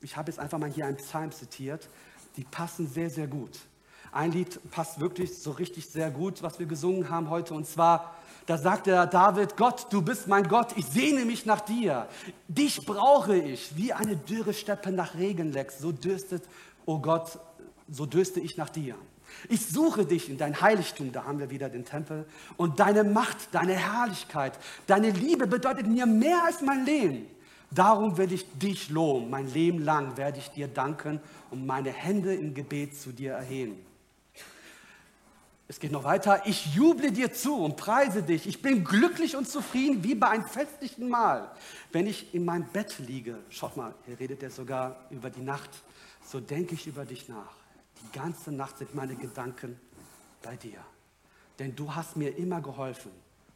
[0.00, 1.88] ich habe jetzt einfach mal hier einen Psalm zitiert,
[2.36, 3.58] die passen sehr, sehr gut.
[4.12, 7.54] Ein Lied passt wirklich so richtig sehr gut, was wir gesungen haben heute.
[7.54, 8.16] Und zwar,
[8.48, 12.08] da sagt der David, Gott, du bist mein Gott, ich sehne mich nach dir.
[12.48, 15.80] Dich brauche ich, wie eine dürre Steppe nach Regenlecks.
[15.80, 16.44] So dürstet,
[16.86, 17.38] oh Gott,
[17.90, 18.94] so dürste ich nach dir.
[19.50, 22.24] Ich suche dich in dein Heiligtum, da haben wir wieder den Tempel.
[22.56, 27.26] Und deine Macht, deine Herrlichkeit, deine Liebe bedeutet mir mehr als mein Leben.
[27.70, 29.28] Darum will ich dich loben.
[29.28, 33.76] Mein Leben lang werde ich dir danken und meine Hände im Gebet zu dir erheben.
[35.70, 36.46] Es geht noch weiter.
[36.46, 38.46] Ich juble dir zu und preise dich.
[38.46, 41.50] Ich bin glücklich und zufrieden wie bei einem festlichen Mahl.
[41.92, 45.68] Wenn ich in meinem Bett liege, schaut mal, hier redet er sogar über die Nacht,
[46.24, 47.52] so denke ich über dich nach.
[48.02, 49.78] Die ganze Nacht sind meine Gedanken
[50.42, 50.78] bei dir.
[51.58, 53.10] Denn du hast mir immer geholfen.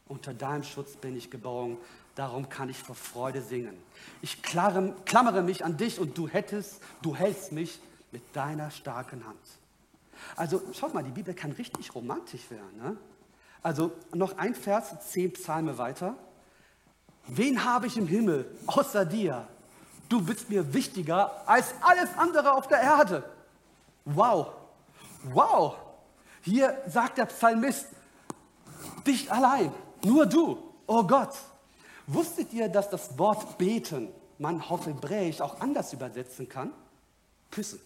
[0.07, 1.77] Unter deinem Schutz bin ich geborgen.
[2.13, 3.75] Darum kann ich vor Freude singen.
[4.21, 7.79] Ich klammere mich an dich und du hättest, du hältst mich
[8.11, 9.39] mit deiner starken Hand.
[10.35, 12.77] Also schaut mal, die Bibel kann richtig romantisch werden.
[12.77, 12.97] Ne?
[13.61, 16.15] Also noch ein Vers, zehn Psalme weiter.
[17.27, 19.47] Wen habe ich im Himmel außer dir?
[20.09, 23.23] Du bist mir wichtiger als alles andere auf der Erde.
[24.05, 24.51] Wow,
[25.23, 25.75] wow.
[26.41, 27.87] Hier sagt der Psalmist,
[29.07, 29.71] dich allein,
[30.03, 30.57] nur du,
[30.87, 31.33] oh Gott.
[32.05, 36.73] Wusstet ihr, dass das Wort beten man auf Hebräisch auch anders übersetzen kann?
[37.49, 37.79] Küssen.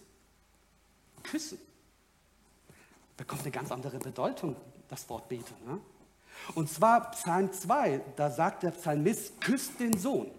[1.22, 1.58] Küssen
[3.18, 4.56] bekommt eine ganz andere Bedeutung,
[4.88, 5.54] das Wort beten.
[5.66, 5.78] Ne?
[6.54, 10.30] Und zwar Psalm 2, da sagt der Psalmist, küsst den Sohn.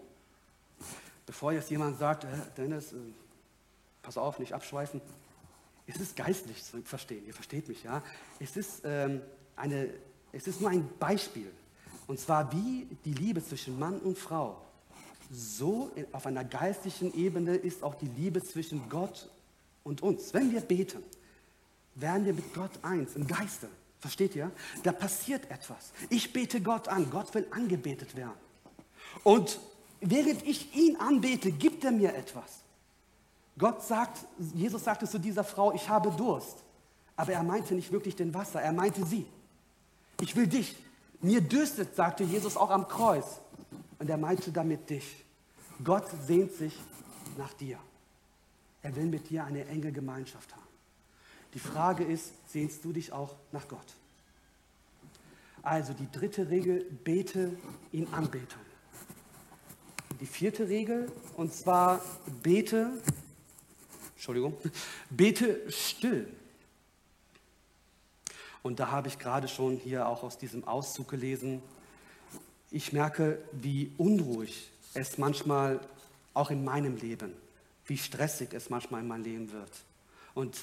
[1.28, 2.96] Bevor jetzt jemand sagt, äh, Dennis, äh,
[4.02, 5.02] pass auf, nicht abschweifen.
[5.86, 8.02] Es ist geistlich zu verstehen, ihr versteht mich, ja.
[8.39, 9.22] Es ist, ähm,
[9.56, 9.89] eine,
[10.32, 11.52] es ist nur ein Beispiel.
[12.08, 14.62] Und zwar wie die Liebe zwischen Mann und Frau.
[15.32, 19.30] So auf einer geistlichen Ebene ist auch die Liebe zwischen Gott
[19.84, 20.34] und uns.
[20.34, 21.04] Wenn wir beten,
[22.02, 23.70] werden wir mit Gott eins im Geiste.
[24.00, 24.52] Versteht ihr?
[24.84, 25.92] Da passiert etwas.
[26.10, 27.10] Ich bete Gott an.
[27.10, 28.38] Gott will angebetet werden.
[29.24, 29.60] Und
[30.00, 32.64] während ich ihn anbete, gibt er mir etwas.
[33.58, 36.64] Gott sagt, Jesus sagte zu dieser Frau, ich habe Durst.
[37.18, 39.26] Aber er meinte nicht wirklich den Wasser, er meinte sie.
[40.22, 40.78] Ich will dich.
[41.22, 43.42] Mir dürstet, sagte Jesus auch am Kreuz.
[43.98, 45.26] Und er meinte damit dich.
[45.84, 46.74] Gott sehnt sich
[47.38, 47.78] nach dir.
[48.82, 50.68] Er will mit dir eine enge Gemeinschaft haben.
[51.54, 53.95] Die Frage ist, sehnst du dich auch nach Gott?
[55.62, 57.52] Also die dritte Regel, bete
[57.91, 58.62] in Anbetung.
[60.20, 62.02] Die vierte Regel, und zwar
[62.43, 62.91] bete,
[64.16, 64.58] Entschuldigung,
[65.10, 66.28] bete still.
[68.62, 71.62] Und da habe ich gerade schon hier auch aus diesem Auszug gelesen,
[72.72, 75.80] ich merke, wie unruhig es manchmal
[76.34, 77.34] auch in meinem Leben,
[77.88, 79.72] wie stressig es manchmal in meinem Leben wird.
[80.36, 80.56] Und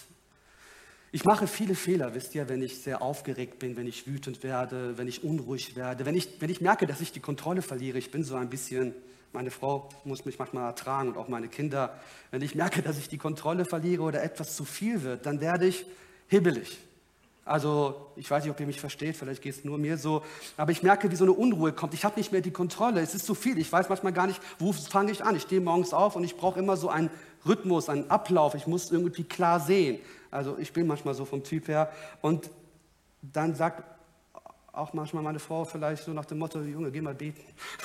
[1.13, 4.99] ich mache viele Fehler, wisst ihr, wenn ich sehr aufgeregt bin, wenn ich wütend werde,
[4.99, 7.99] wenn ich unruhig werde, wenn ich, wenn ich merke, dass ich die Kontrolle verliere.
[7.99, 8.95] Ich bin so ein bisschen,
[9.33, 11.99] meine Frau muss mich manchmal ertragen und auch meine Kinder.
[12.31, 15.67] Wenn ich merke, dass ich die Kontrolle verliere oder etwas zu viel wird, dann werde
[15.67, 15.87] ich
[16.29, 16.77] hibbelig.
[17.47, 20.25] Also ich weiß nicht, ob ihr mich versteht, vielleicht geht es nur mir so,
[20.57, 21.95] aber ich merke, wie so eine Unruhe kommt.
[21.95, 23.57] Ich habe nicht mehr die Kontrolle, es ist zu viel.
[23.59, 25.37] Ich weiß manchmal gar nicht, wo fange ich an.
[25.37, 27.09] Ich stehe morgens auf und ich brauche immer so einen
[27.47, 28.57] Rhythmus, einen Ablauf.
[28.57, 30.01] Ich muss irgendwie klar sehen.
[30.33, 31.93] Also ich bin manchmal so vom Typ her.
[32.21, 32.51] Und
[33.23, 33.85] dann sagt
[34.73, 37.45] auch manchmal meine Frau vielleicht so nach dem Motto, Junge, geh mal beten.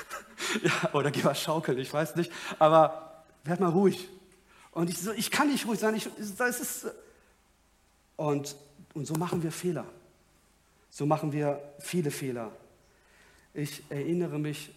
[0.64, 2.32] ja, oder geh mal schaukeln, ich weiß nicht.
[2.58, 4.10] Aber werd mal ruhig.
[4.72, 5.94] Und ich so, ich kann nicht ruhig sein.
[5.94, 6.88] Ich, das ist,
[8.16, 8.56] und
[8.94, 9.86] und so machen wir Fehler.
[10.90, 12.52] So machen wir viele Fehler.
[13.54, 14.74] Ich erinnere mich,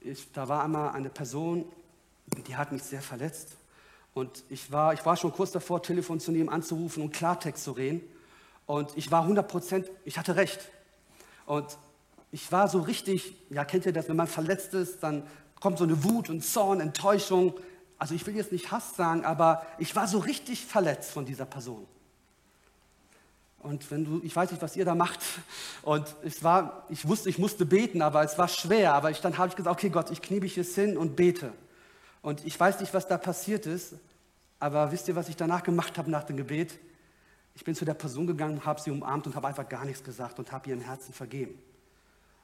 [0.00, 1.64] ich, da war einmal eine Person,
[2.46, 3.56] die hat mich sehr verletzt.
[4.14, 7.72] Und ich war, ich war schon kurz davor, Telefon zu nehmen, anzurufen und Klartext zu
[7.72, 8.00] reden.
[8.66, 10.60] Und ich war 100 Prozent, ich hatte recht.
[11.46, 11.76] Und
[12.30, 15.24] ich war so richtig, ja, kennt ihr das, wenn man verletzt ist, dann
[15.60, 17.54] kommt so eine Wut und Zorn, Enttäuschung.
[17.98, 21.46] Also ich will jetzt nicht Hass sagen, aber ich war so richtig verletzt von dieser
[21.46, 21.86] Person.
[23.64, 25.20] Und wenn du, ich weiß nicht, was ihr da macht.
[25.80, 28.92] Und es war, ich wusste, ich musste beten, aber es war schwer.
[28.92, 31.50] Aber ich, dann habe ich gesagt, okay Gott, ich knie mich jetzt hin und bete.
[32.20, 33.94] Und ich weiß nicht, was da passiert ist.
[34.60, 36.78] Aber wisst ihr, was ich danach gemacht habe nach dem Gebet?
[37.54, 40.38] Ich bin zu der Person gegangen, habe sie umarmt und habe einfach gar nichts gesagt
[40.38, 41.58] und habe ihr im Herzen vergeben.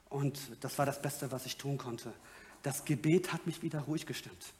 [0.09, 2.11] Und das war das Beste, was ich tun konnte.
[2.63, 4.53] Das Gebet hat mich wieder ruhig gestimmt.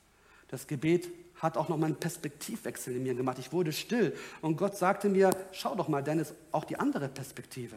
[0.47, 1.09] Das Gebet
[1.41, 3.39] hat auch noch mal einen Perspektivwechsel in mir gemacht.
[3.39, 7.75] Ich wurde still und Gott sagte mir, schau doch mal, Dennis, auch die andere Perspektive.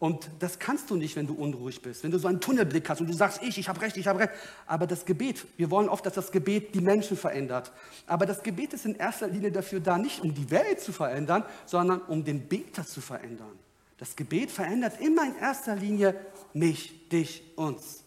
[0.00, 3.00] Und das kannst du nicht, wenn du unruhig bist, wenn du so einen Tunnelblick hast
[3.00, 4.32] und du sagst, ich, ich habe recht, ich habe recht.
[4.66, 7.70] Aber das Gebet, wir wollen oft, dass das Gebet die Menschen verändert.
[8.08, 11.44] Aber das Gebet ist in erster Linie dafür da, nicht um die Welt zu verändern,
[11.66, 13.56] sondern um den Beter zu verändern.
[13.98, 16.16] Das Gebet verändert immer in erster Linie
[16.52, 18.02] mich, dich, uns.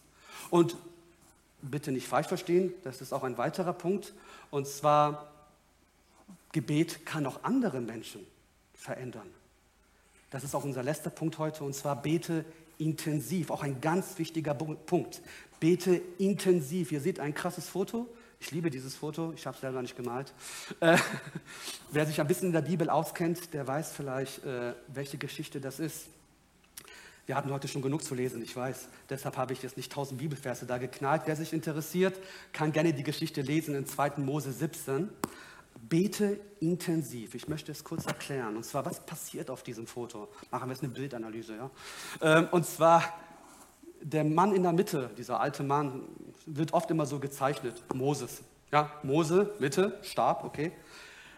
[0.50, 0.76] Und
[1.62, 4.12] bitte nicht falsch verstehen, das ist auch ein weiterer Punkt.
[4.50, 5.32] Und zwar,
[6.52, 8.26] Gebet kann auch andere Menschen
[8.74, 9.28] verändern.
[10.30, 11.64] Das ist auch unser letzter Punkt heute.
[11.64, 12.44] Und zwar bete
[12.78, 13.50] intensiv.
[13.50, 15.22] Auch ein ganz wichtiger Punkt.
[15.60, 16.92] Bete intensiv.
[16.92, 18.08] Ihr seht ein krasses Foto.
[18.40, 19.32] Ich liebe dieses Foto.
[19.34, 20.32] Ich habe es selber nicht gemalt.
[20.80, 20.98] Äh,
[21.90, 25.80] wer sich ein bisschen in der Bibel auskennt, der weiß vielleicht, äh, welche Geschichte das
[25.80, 26.06] ist.
[27.26, 28.86] Wir hatten heute schon genug zu lesen, ich weiß.
[29.10, 31.22] Deshalb habe ich jetzt nicht tausend Bibelverse da geknallt.
[31.26, 32.16] Wer sich interessiert,
[32.52, 34.12] kann gerne die Geschichte lesen in 2.
[34.18, 35.08] Mose 17.
[35.88, 37.34] Bete intensiv.
[37.34, 38.56] Ich möchte es kurz erklären.
[38.56, 40.28] Und zwar, was passiert auf diesem Foto?
[40.52, 41.56] Machen wir jetzt eine Bildanalyse.
[41.56, 41.70] Ja?
[42.22, 43.02] Ähm, und zwar,
[44.00, 46.02] der Mann in der Mitte, dieser alte Mann,
[46.46, 47.82] wird oft immer so gezeichnet.
[47.92, 48.42] Moses.
[48.70, 50.70] Ja, Mose, Mitte, Stab, okay.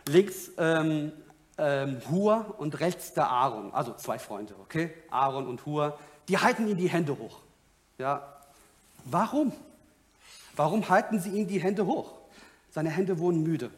[0.07, 1.13] Links ähm,
[1.59, 4.95] ähm, Hur und rechts der Aaron, also zwei Freunde, okay?
[5.11, 5.99] Aaron und Hur,
[6.29, 7.41] die halten ihm die Hände hoch.
[7.99, 8.23] Ja,
[9.05, 9.53] warum?
[10.57, 12.13] Warum halten sie ihm die Hände hoch?
[12.71, 13.71] Seine Hände wurden müde.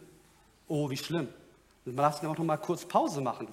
[0.68, 1.28] Oh, wie schlimm.
[1.84, 3.48] Man darf auch noch mal kurz Pause machen.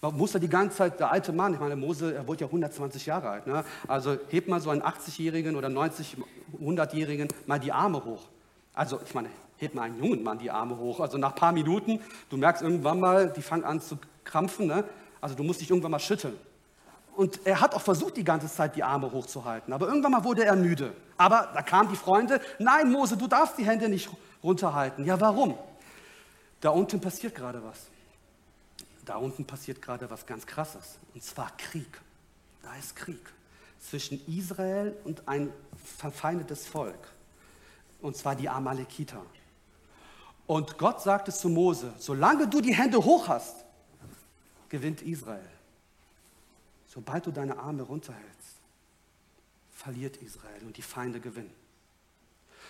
[0.00, 2.46] Man muss ja die ganze Zeit, der alte Mann, ich meine, Mose, er wurde ja
[2.46, 3.46] 120 Jahre alt.
[3.46, 3.64] Ne?
[3.86, 6.16] Also hebt mal so einen 80-Jährigen oder 90,
[6.60, 8.28] 100-Jährigen mal die Arme hoch.
[8.74, 11.00] Also, ich meine, hebt mal einen jungen Mann die Arme hoch.
[11.00, 12.00] Also nach ein paar Minuten,
[12.30, 14.66] du merkst irgendwann mal, die fangen an zu krampfen.
[14.66, 14.84] Ne?
[15.20, 16.36] Also du musst dich irgendwann mal schütteln.
[17.14, 19.72] Und er hat auch versucht, die ganze Zeit die Arme hochzuhalten.
[19.72, 20.94] Aber irgendwann mal wurde er müde.
[21.16, 24.08] Aber da kamen die Freunde, nein Mose, du darfst die Hände nicht
[24.42, 25.04] runterhalten.
[25.04, 25.56] Ja, warum?
[26.60, 27.86] Da unten passiert gerade was.
[29.04, 30.98] Da unten passiert gerade was ganz Krasses.
[31.12, 32.00] Und zwar Krieg.
[32.62, 33.20] Da ist Krieg
[33.80, 35.52] zwischen Israel und ein
[35.98, 37.08] verfeindetes Volk.
[38.00, 39.22] Und zwar die Amalekiter.
[40.52, 43.64] Und Gott sagte zu Mose, solange du die Hände hoch hast,
[44.68, 45.48] gewinnt Israel.
[46.86, 48.58] Sobald du deine Arme runterhältst,
[49.70, 51.54] verliert Israel und die Feinde gewinnen.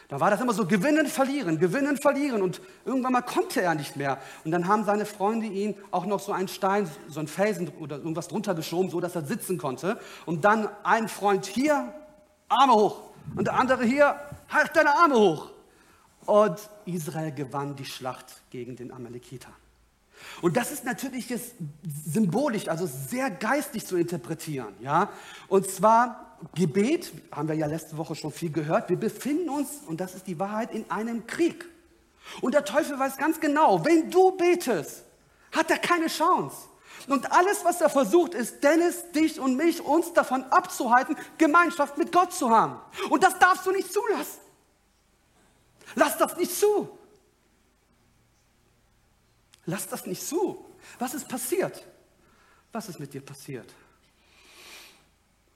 [0.07, 2.43] Da war das immer so, gewinnen, verlieren, gewinnen, verlieren.
[2.43, 4.21] Und irgendwann mal konnte er nicht mehr.
[4.45, 7.97] Und dann haben seine Freunde ihn auch noch so einen Stein, so einen Felsen oder
[7.97, 9.99] irgendwas drunter geschoben, so dass er sitzen konnte.
[10.25, 11.93] Und dann ein Freund hier,
[12.49, 13.01] Arme hoch.
[13.35, 14.15] Und der andere hier,
[14.49, 15.52] halt deine Arme hoch.
[16.27, 19.51] Und Israel gewann die Schlacht gegen den Amalekiter.
[20.41, 21.55] Und das ist natürlich jetzt
[22.07, 24.75] symbolisch, also sehr geistig zu interpretieren.
[24.81, 25.11] Ja?
[25.49, 30.01] Und zwar Gebet, haben wir ja letzte Woche schon viel gehört, wir befinden uns, und
[30.01, 31.67] das ist die Wahrheit, in einem Krieg.
[32.41, 35.05] Und der Teufel weiß ganz genau, wenn du betest,
[35.53, 36.57] hat er keine Chance.
[37.09, 42.13] Und alles, was er versucht, ist, Dennis, dich und mich, uns davon abzuhalten, Gemeinschaft mit
[42.13, 42.77] Gott zu haben.
[43.11, 44.41] Und das darfst du nicht zulassen.
[45.95, 46.99] Lass das nicht zu.
[49.67, 50.65] Lass das nicht zu.
[50.99, 51.85] Was ist passiert?
[52.73, 53.73] Was ist mit dir passiert?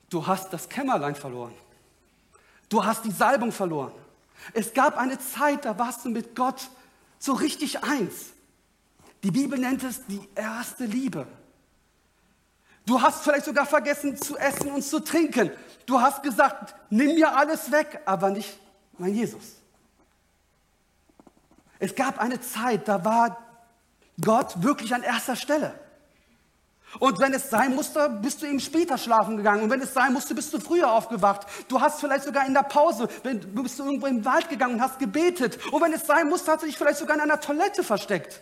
[0.08, 1.54] Du hast das Kämmerlein verloren.
[2.68, 3.92] Du hast die Salbung verloren.
[4.52, 6.68] Es gab eine Zeit, da warst du mit Gott
[7.18, 8.32] so richtig eins.
[9.22, 11.26] Die Bibel nennt es die erste Liebe.
[12.84, 15.50] Du hast vielleicht sogar vergessen zu essen und zu trinken.
[15.86, 18.58] Du hast gesagt, nimm mir alles weg, aber nicht
[18.98, 19.56] mein Jesus.
[21.78, 23.38] Es gab eine Zeit, da war
[24.20, 25.74] Gott wirklich an erster Stelle.
[26.98, 29.62] Und wenn es sein musste, bist du eben später schlafen gegangen.
[29.62, 31.46] Und wenn es sein musste, bist du früher aufgewacht.
[31.68, 34.98] Du hast vielleicht sogar in der Pause, du bist irgendwo im Wald gegangen und hast
[34.98, 35.58] gebetet.
[35.72, 38.40] Und wenn es sein musste, hast du dich vielleicht sogar in einer Toilette versteckt.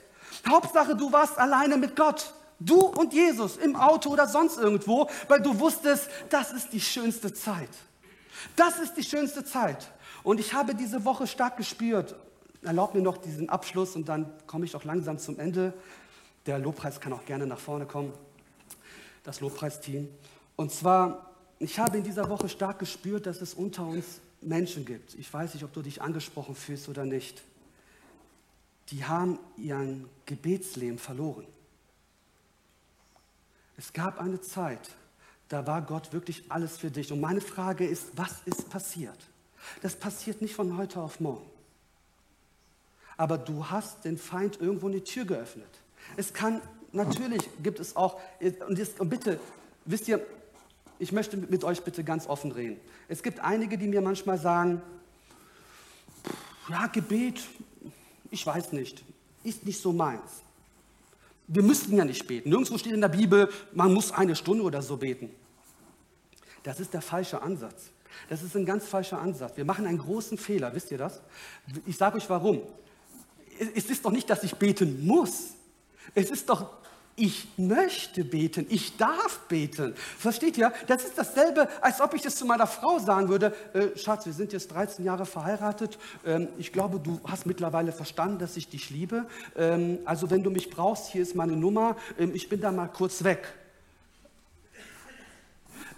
[0.48, 2.32] Hauptsache, du warst alleine mit Gott.
[2.60, 7.32] Du und Jesus im Auto oder sonst irgendwo, weil du wusstest, das ist die schönste
[7.32, 7.70] Zeit.
[8.54, 9.90] Das ist die schönste Zeit.
[10.22, 12.14] Und ich habe diese Woche stark gespürt,
[12.64, 15.72] erlaub mir noch diesen Abschluss und dann komme ich auch langsam zum Ende.
[16.46, 18.12] Der Lobpreis kann auch gerne nach vorne kommen,
[19.22, 20.08] das Lobpreisteam.
[20.56, 25.14] Und zwar, ich habe in dieser Woche stark gespürt, dass es unter uns Menschen gibt.
[25.14, 27.42] Ich weiß nicht, ob du dich angesprochen fühlst oder nicht.
[28.90, 31.46] Die haben ihren Gebetsleben verloren.
[33.76, 34.90] Es gab eine Zeit,
[35.48, 37.10] da war Gott wirklich alles für dich.
[37.10, 39.18] Und meine Frage ist, was ist passiert?
[39.82, 41.53] Das passiert nicht von heute auf morgen.
[43.16, 45.68] Aber du hast den Feind irgendwo eine Tür geöffnet.
[46.16, 46.60] Es kann,
[46.92, 48.20] natürlich gibt es auch,
[48.68, 49.38] und, jetzt, und bitte,
[49.84, 50.24] wisst ihr,
[50.98, 52.80] ich möchte mit euch bitte ganz offen reden.
[53.08, 54.80] Es gibt einige, die mir manchmal sagen,
[56.68, 57.40] ja, Gebet,
[58.30, 59.04] ich weiß nicht,
[59.42, 60.42] ist nicht so meins.
[61.46, 62.48] Wir müssten ja nicht beten.
[62.48, 65.30] Nirgendwo steht in der Bibel, man muss eine Stunde oder so beten.
[66.62, 67.90] Das ist der falsche Ansatz.
[68.28, 69.56] Das ist ein ganz falscher Ansatz.
[69.56, 71.20] Wir machen einen großen Fehler, wisst ihr das?
[71.84, 72.62] Ich sage euch warum.
[73.74, 75.54] Es ist doch nicht, dass ich beten muss.
[76.14, 76.68] Es ist doch
[77.16, 79.94] ich möchte beten, ich darf beten.
[80.18, 80.72] Versteht ihr?
[80.86, 84.32] Das ist dasselbe, als ob ich das zu meiner Frau sagen würde, äh, Schatz, wir
[84.32, 88.90] sind jetzt 13 Jahre verheiratet, ähm, ich glaube, du hast mittlerweile verstanden, dass ich dich
[88.90, 89.26] liebe.
[89.56, 92.88] Ähm, also wenn du mich brauchst, hier ist meine Nummer, ähm, ich bin da mal
[92.88, 93.54] kurz weg.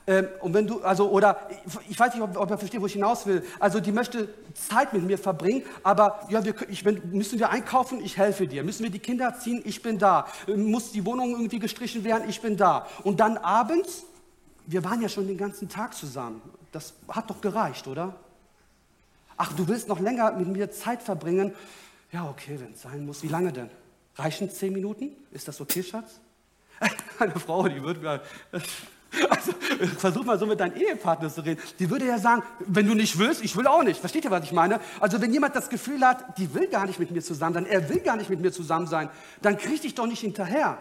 [0.07, 1.49] Ähm, und wenn du, also, oder,
[1.89, 3.45] ich weiß nicht, ob, ob er versteht, wo ich hinaus will.
[3.59, 8.01] Also, die möchte Zeit mit mir verbringen, aber, ja, wir, ich bin, müssen wir einkaufen?
[8.05, 8.63] Ich helfe dir.
[8.63, 9.63] Müssen wir die Kinder ziehen?
[9.65, 10.27] Ich bin da.
[10.47, 12.29] Muss die Wohnung irgendwie gestrichen werden?
[12.29, 12.87] Ich bin da.
[13.03, 14.05] Und dann abends,
[14.67, 16.41] wir waren ja schon den ganzen Tag zusammen.
[16.71, 18.15] Das hat doch gereicht, oder?
[19.37, 21.53] Ach, du willst noch länger mit mir Zeit verbringen?
[22.13, 23.23] Ja, okay, wenn es sein muss.
[23.23, 23.71] Wie lange denn?
[24.15, 25.11] Reichen zehn Minuten?
[25.33, 26.21] Ist das okay, Schatz?
[27.19, 28.23] Eine Frau, die wird mir.
[29.31, 29.53] Also,
[29.99, 31.61] versuch mal so mit deinem Ehepartner zu reden.
[31.79, 34.01] Die würde ja sagen, wenn du nicht willst, ich will auch nicht.
[34.01, 34.81] Versteht ihr, was ich meine?
[35.01, 37.89] Also, wenn jemand das Gefühl hat, die will gar nicht mit mir zusammen sein, er
[37.89, 39.11] will gar nicht mit mir zusammen sein,
[39.43, 40.79] dann krieg dich doch nicht hinterher.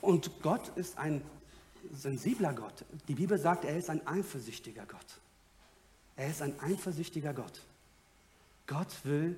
[0.00, 1.22] Und Gott ist ein
[1.92, 2.84] sensibler Gott.
[3.08, 5.20] Die Bibel sagt, er ist ein eifersüchtiger Gott.
[6.16, 7.62] Er ist ein eifersüchtiger Gott.
[8.66, 9.36] Gott will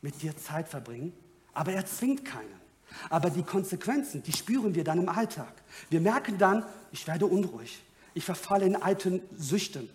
[0.00, 1.12] mit dir Zeit verbringen,
[1.52, 2.61] aber er zwingt keinen.
[3.10, 5.52] Aber die Konsequenzen, die spüren wir dann im Alltag.
[5.90, 7.82] Wir merken dann, ich werde unruhig.
[8.14, 9.88] Ich verfalle in alten Süchten.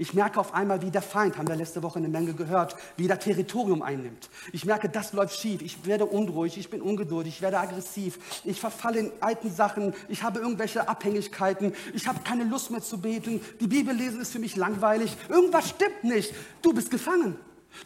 [0.00, 3.06] Ich merke auf einmal, wie der Feind, haben wir letzte Woche eine Menge gehört, wie
[3.06, 4.30] der Territorium einnimmt.
[4.50, 5.60] Ich merke, das läuft schief.
[5.60, 8.18] Ich werde unruhig, ich bin ungeduldig, ich werde aggressiv.
[8.44, 9.92] Ich verfalle in alten Sachen.
[10.08, 11.74] Ich habe irgendwelche Abhängigkeiten.
[11.92, 13.42] Ich habe keine Lust mehr zu beten.
[13.60, 15.14] Die Bibel lesen ist für mich langweilig.
[15.28, 16.34] Irgendwas stimmt nicht.
[16.62, 17.36] Du bist gefangen.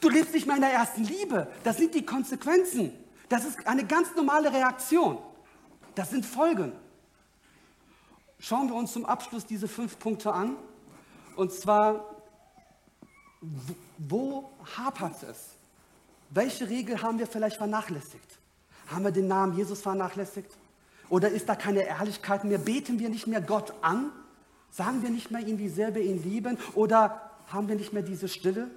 [0.00, 1.48] Du lebst nicht mehr in der ersten Liebe.
[1.64, 2.92] Das sind die Konsequenzen.
[3.34, 5.18] Das ist eine ganz normale Reaktion.
[5.96, 6.70] Das sind Folgen.
[8.38, 10.54] Schauen wir uns zum Abschluss diese fünf Punkte an.
[11.34, 12.14] Und zwar,
[13.98, 15.48] wo hapert es?
[16.30, 18.38] Welche Regel haben wir vielleicht vernachlässigt?
[18.86, 20.52] Haben wir den Namen Jesus vernachlässigt?
[21.08, 22.58] Oder ist da keine Ehrlichkeit mehr?
[22.58, 24.12] Beten wir nicht mehr Gott an?
[24.70, 26.56] Sagen wir nicht mehr ihm, wie sehr wir ihn lieben?
[26.76, 28.70] Oder haben wir nicht mehr diese Stille?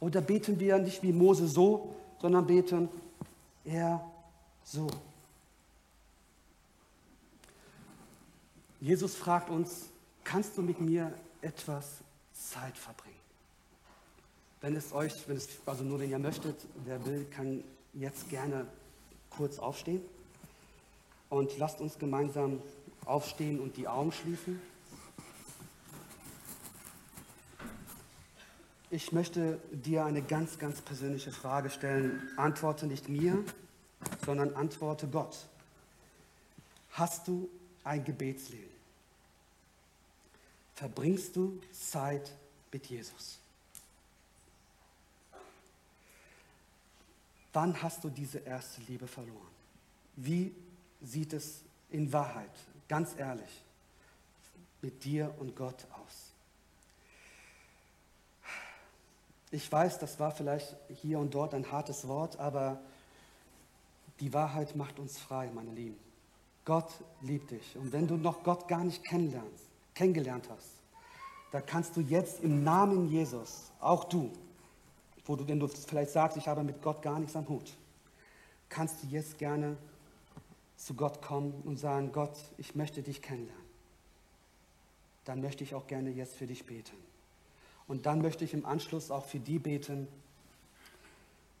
[0.00, 2.90] Oder beten wir nicht wie Mose so, sondern beten,
[3.64, 4.00] er
[4.64, 4.88] so.
[8.80, 9.88] Jesus fragt uns,
[10.24, 11.98] kannst du mit mir etwas
[12.32, 13.12] Zeit verbringen?
[14.60, 17.62] Wenn es euch, wenn es, also nur wenn ihr möchtet, wer will, kann
[17.94, 18.66] jetzt gerne
[19.30, 20.02] kurz aufstehen.
[21.30, 22.60] Und lasst uns gemeinsam
[23.04, 24.60] aufstehen und die Augen schließen.
[28.92, 32.28] Ich möchte dir eine ganz, ganz persönliche Frage stellen.
[32.36, 33.42] Antworte nicht mir,
[34.26, 35.46] sondern antworte Gott.
[36.90, 37.48] Hast du
[37.84, 38.68] ein Gebetsleben?
[40.74, 42.32] Verbringst du Zeit
[42.70, 43.38] mit Jesus?
[47.54, 49.48] Wann hast du diese erste Liebe verloren?
[50.16, 50.54] Wie
[51.00, 52.52] sieht es in Wahrheit,
[52.88, 53.62] ganz ehrlich,
[54.82, 56.21] mit dir und Gott aus?
[59.52, 62.80] Ich weiß, das war vielleicht hier und dort ein hartes Wort, aber
[64.18, 65.98] die Wahrheit macht uns frei, meine Lieben.
[66.64, 66.90] Gott
[67.20, 67.76] liebt dich.
[67.76, 70.70] Und wenn du noch Gott gar nicht kennenlernst, kennengelernt hast,
[71.50, 74.30] da kannst du jetzt im Namen Jesus, auch du,
[75.26, 77.76] wo du, wenn du vielleicht sagst, ich habe mit Gott gar nichts am Hut,
[78.70, 79.76] kannst du jetzt gerne
[80.76, 83.62] zu Gott kommen und sagen, Gott, ich möchte dich kennenlernen.
[85.26, 86.96] Dann möchte ich auch gerne jetzt für dich beten.
[87.92, 90.08] Und dann möchte ich im Anschluss auch für die beten,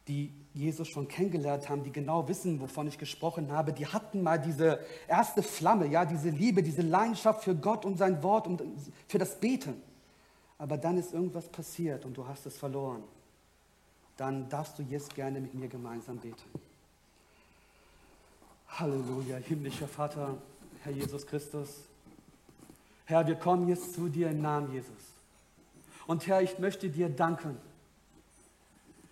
[0.08, 4.40] die Jesus schon kennengelernt haben, die genau wissen, wovon ich gesprochen habe, die hatten mal
[4.40, 8.62] diese erste Flamme, ja, diese Liebe, diese Leidenschaft für Gott und sein Wort und
[9.08, 9.74] für das Beten.
[10.56, 13.02] Aber dann ist irgendwas passiert und du hast es verloren.
[14.16, 16.48] Dann darfst du jetzt gerne mit mir gemeinsam beten.
[18.68, 20.38] Halleluja, himmlischer Vater,
[20.82, 21.68] Herr Jesus Christus.
[23.04, 25.11] Herr, wir kommen jetzt zu dir im Namen Jesus.
[26.06, 27.58] Und Herr, ich möchte dir danken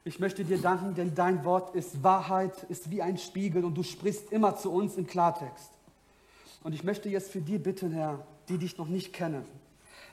[0.03, 3.83] ich möchte dir danken, denn dein Wort ist Wahrheit, ist wie ein Spiegel und du
[3.83, 5.71] sprichst immer zu uns im Klartext.
[6.63, 9.45] Und ich möchte jetzt für die bitten, Herr, die dich noch nicht kennen,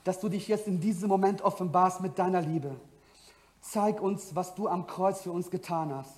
[0.04, 2.76] dass du dich jetzt in diesem Moment offenbarst mit deiner Liebe.
[3.62, 6.14] Zeig uns, was du am Kreuz für uns getan hast.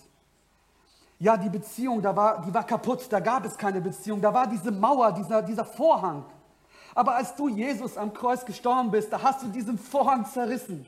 [1.20, 4.48] Ja, die Beziehung, da war, die war kaputt, da gab es keine Beziehung, da war
[4.48, 6.26] diese Mauer, dieser, dieser Vorhang.
[6.96, 10.86] Aber als du, Jesus, am Kreuz gestorben bist, da hast du diesen Vorhang zerrissen.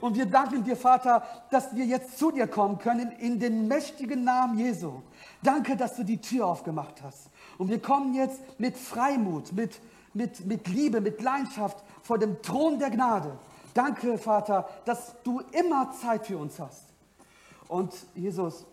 [0.00, 4.24] Und wir danken dir, Vater, dass wir jetzt zu dir kommen können in den mächtigen
[4.24, 5.02] Namen Jesu.
[5.42, 7.30] Danke, dass du die Tür aufgemacht hast.
[7.56, 9.80] Und wir kommen jetzt mit Freimut, mit,
[10.14, 13.36] mit, mit Liebe, mit Leidenschaft vor dem Thron der Gnade.
[13.74, 16.84] Danke, Vater, dass du immer Zeit für uns hast.
[17.66, 18.66] Und Jesus,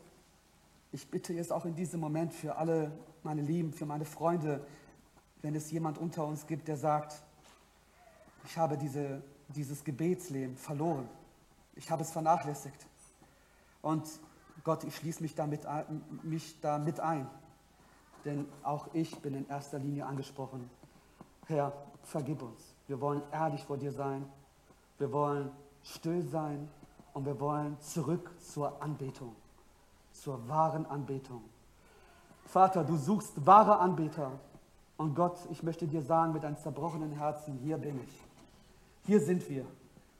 [0.92, 2.92] ich bitte jetzt auch in diesem Moment für alle
[3.24, 4.66] meine Lieben, für meine Freunde,
[5.46, 7.16] wenn es jemand unter uns gibt, der sagt,
[8.44, 11.08] ich habe diese dieses Gebetsleben verloren.
[11.76, 12.88] Ich habe es vernachlässigt.
[13.82, 14.08] Und
[14.64, 15.62] Gott, ich schließe mich damit,
[16.24, 17.30] mich damit ein.
[18.24, 20.70] Denn auch ich bin in erster Linie angesprochen.
[21.46, 21.74] Herr,
[22.04, 22.74] vergib uns.
[22.88, 24.26] Wir wollen ehrlich vor dir sein.
[24.98, 25.52] Wir wollen
[25.84, 26.68] still sein.
[27.14, 29.36] Und wir wollen zurück zur Anbetung.
[30.12, 31.44] Zur wahren Anbetung.
[32.46, 34.32] Vater, du suchst wahre Anbeter.
[34.98, 38.24] Und Gott, ich möchte dir sagen, mit einem zerbrochenen Herzen, hier bin ich.
[39.06, 39.66] Hier sind wir.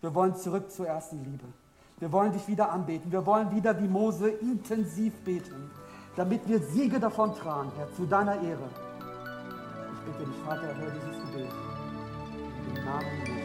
[0.02, 1.46] Wir wollen zurück zur ersten Liebe.
[2.00, 3.12] Wir wollen dich wieder anbeten.
[3.12, 5.72] Wir wollen wieder wie Mose intensiv beten,
[6.16, 8.70] damit wir Siege davon tragen, Herr, zu deiner Ehre.
[9.94, 11.52] Ich bitte dich, Vater, hör dieses Gebet.
[12.68, 13.45] Im Namen Jesu.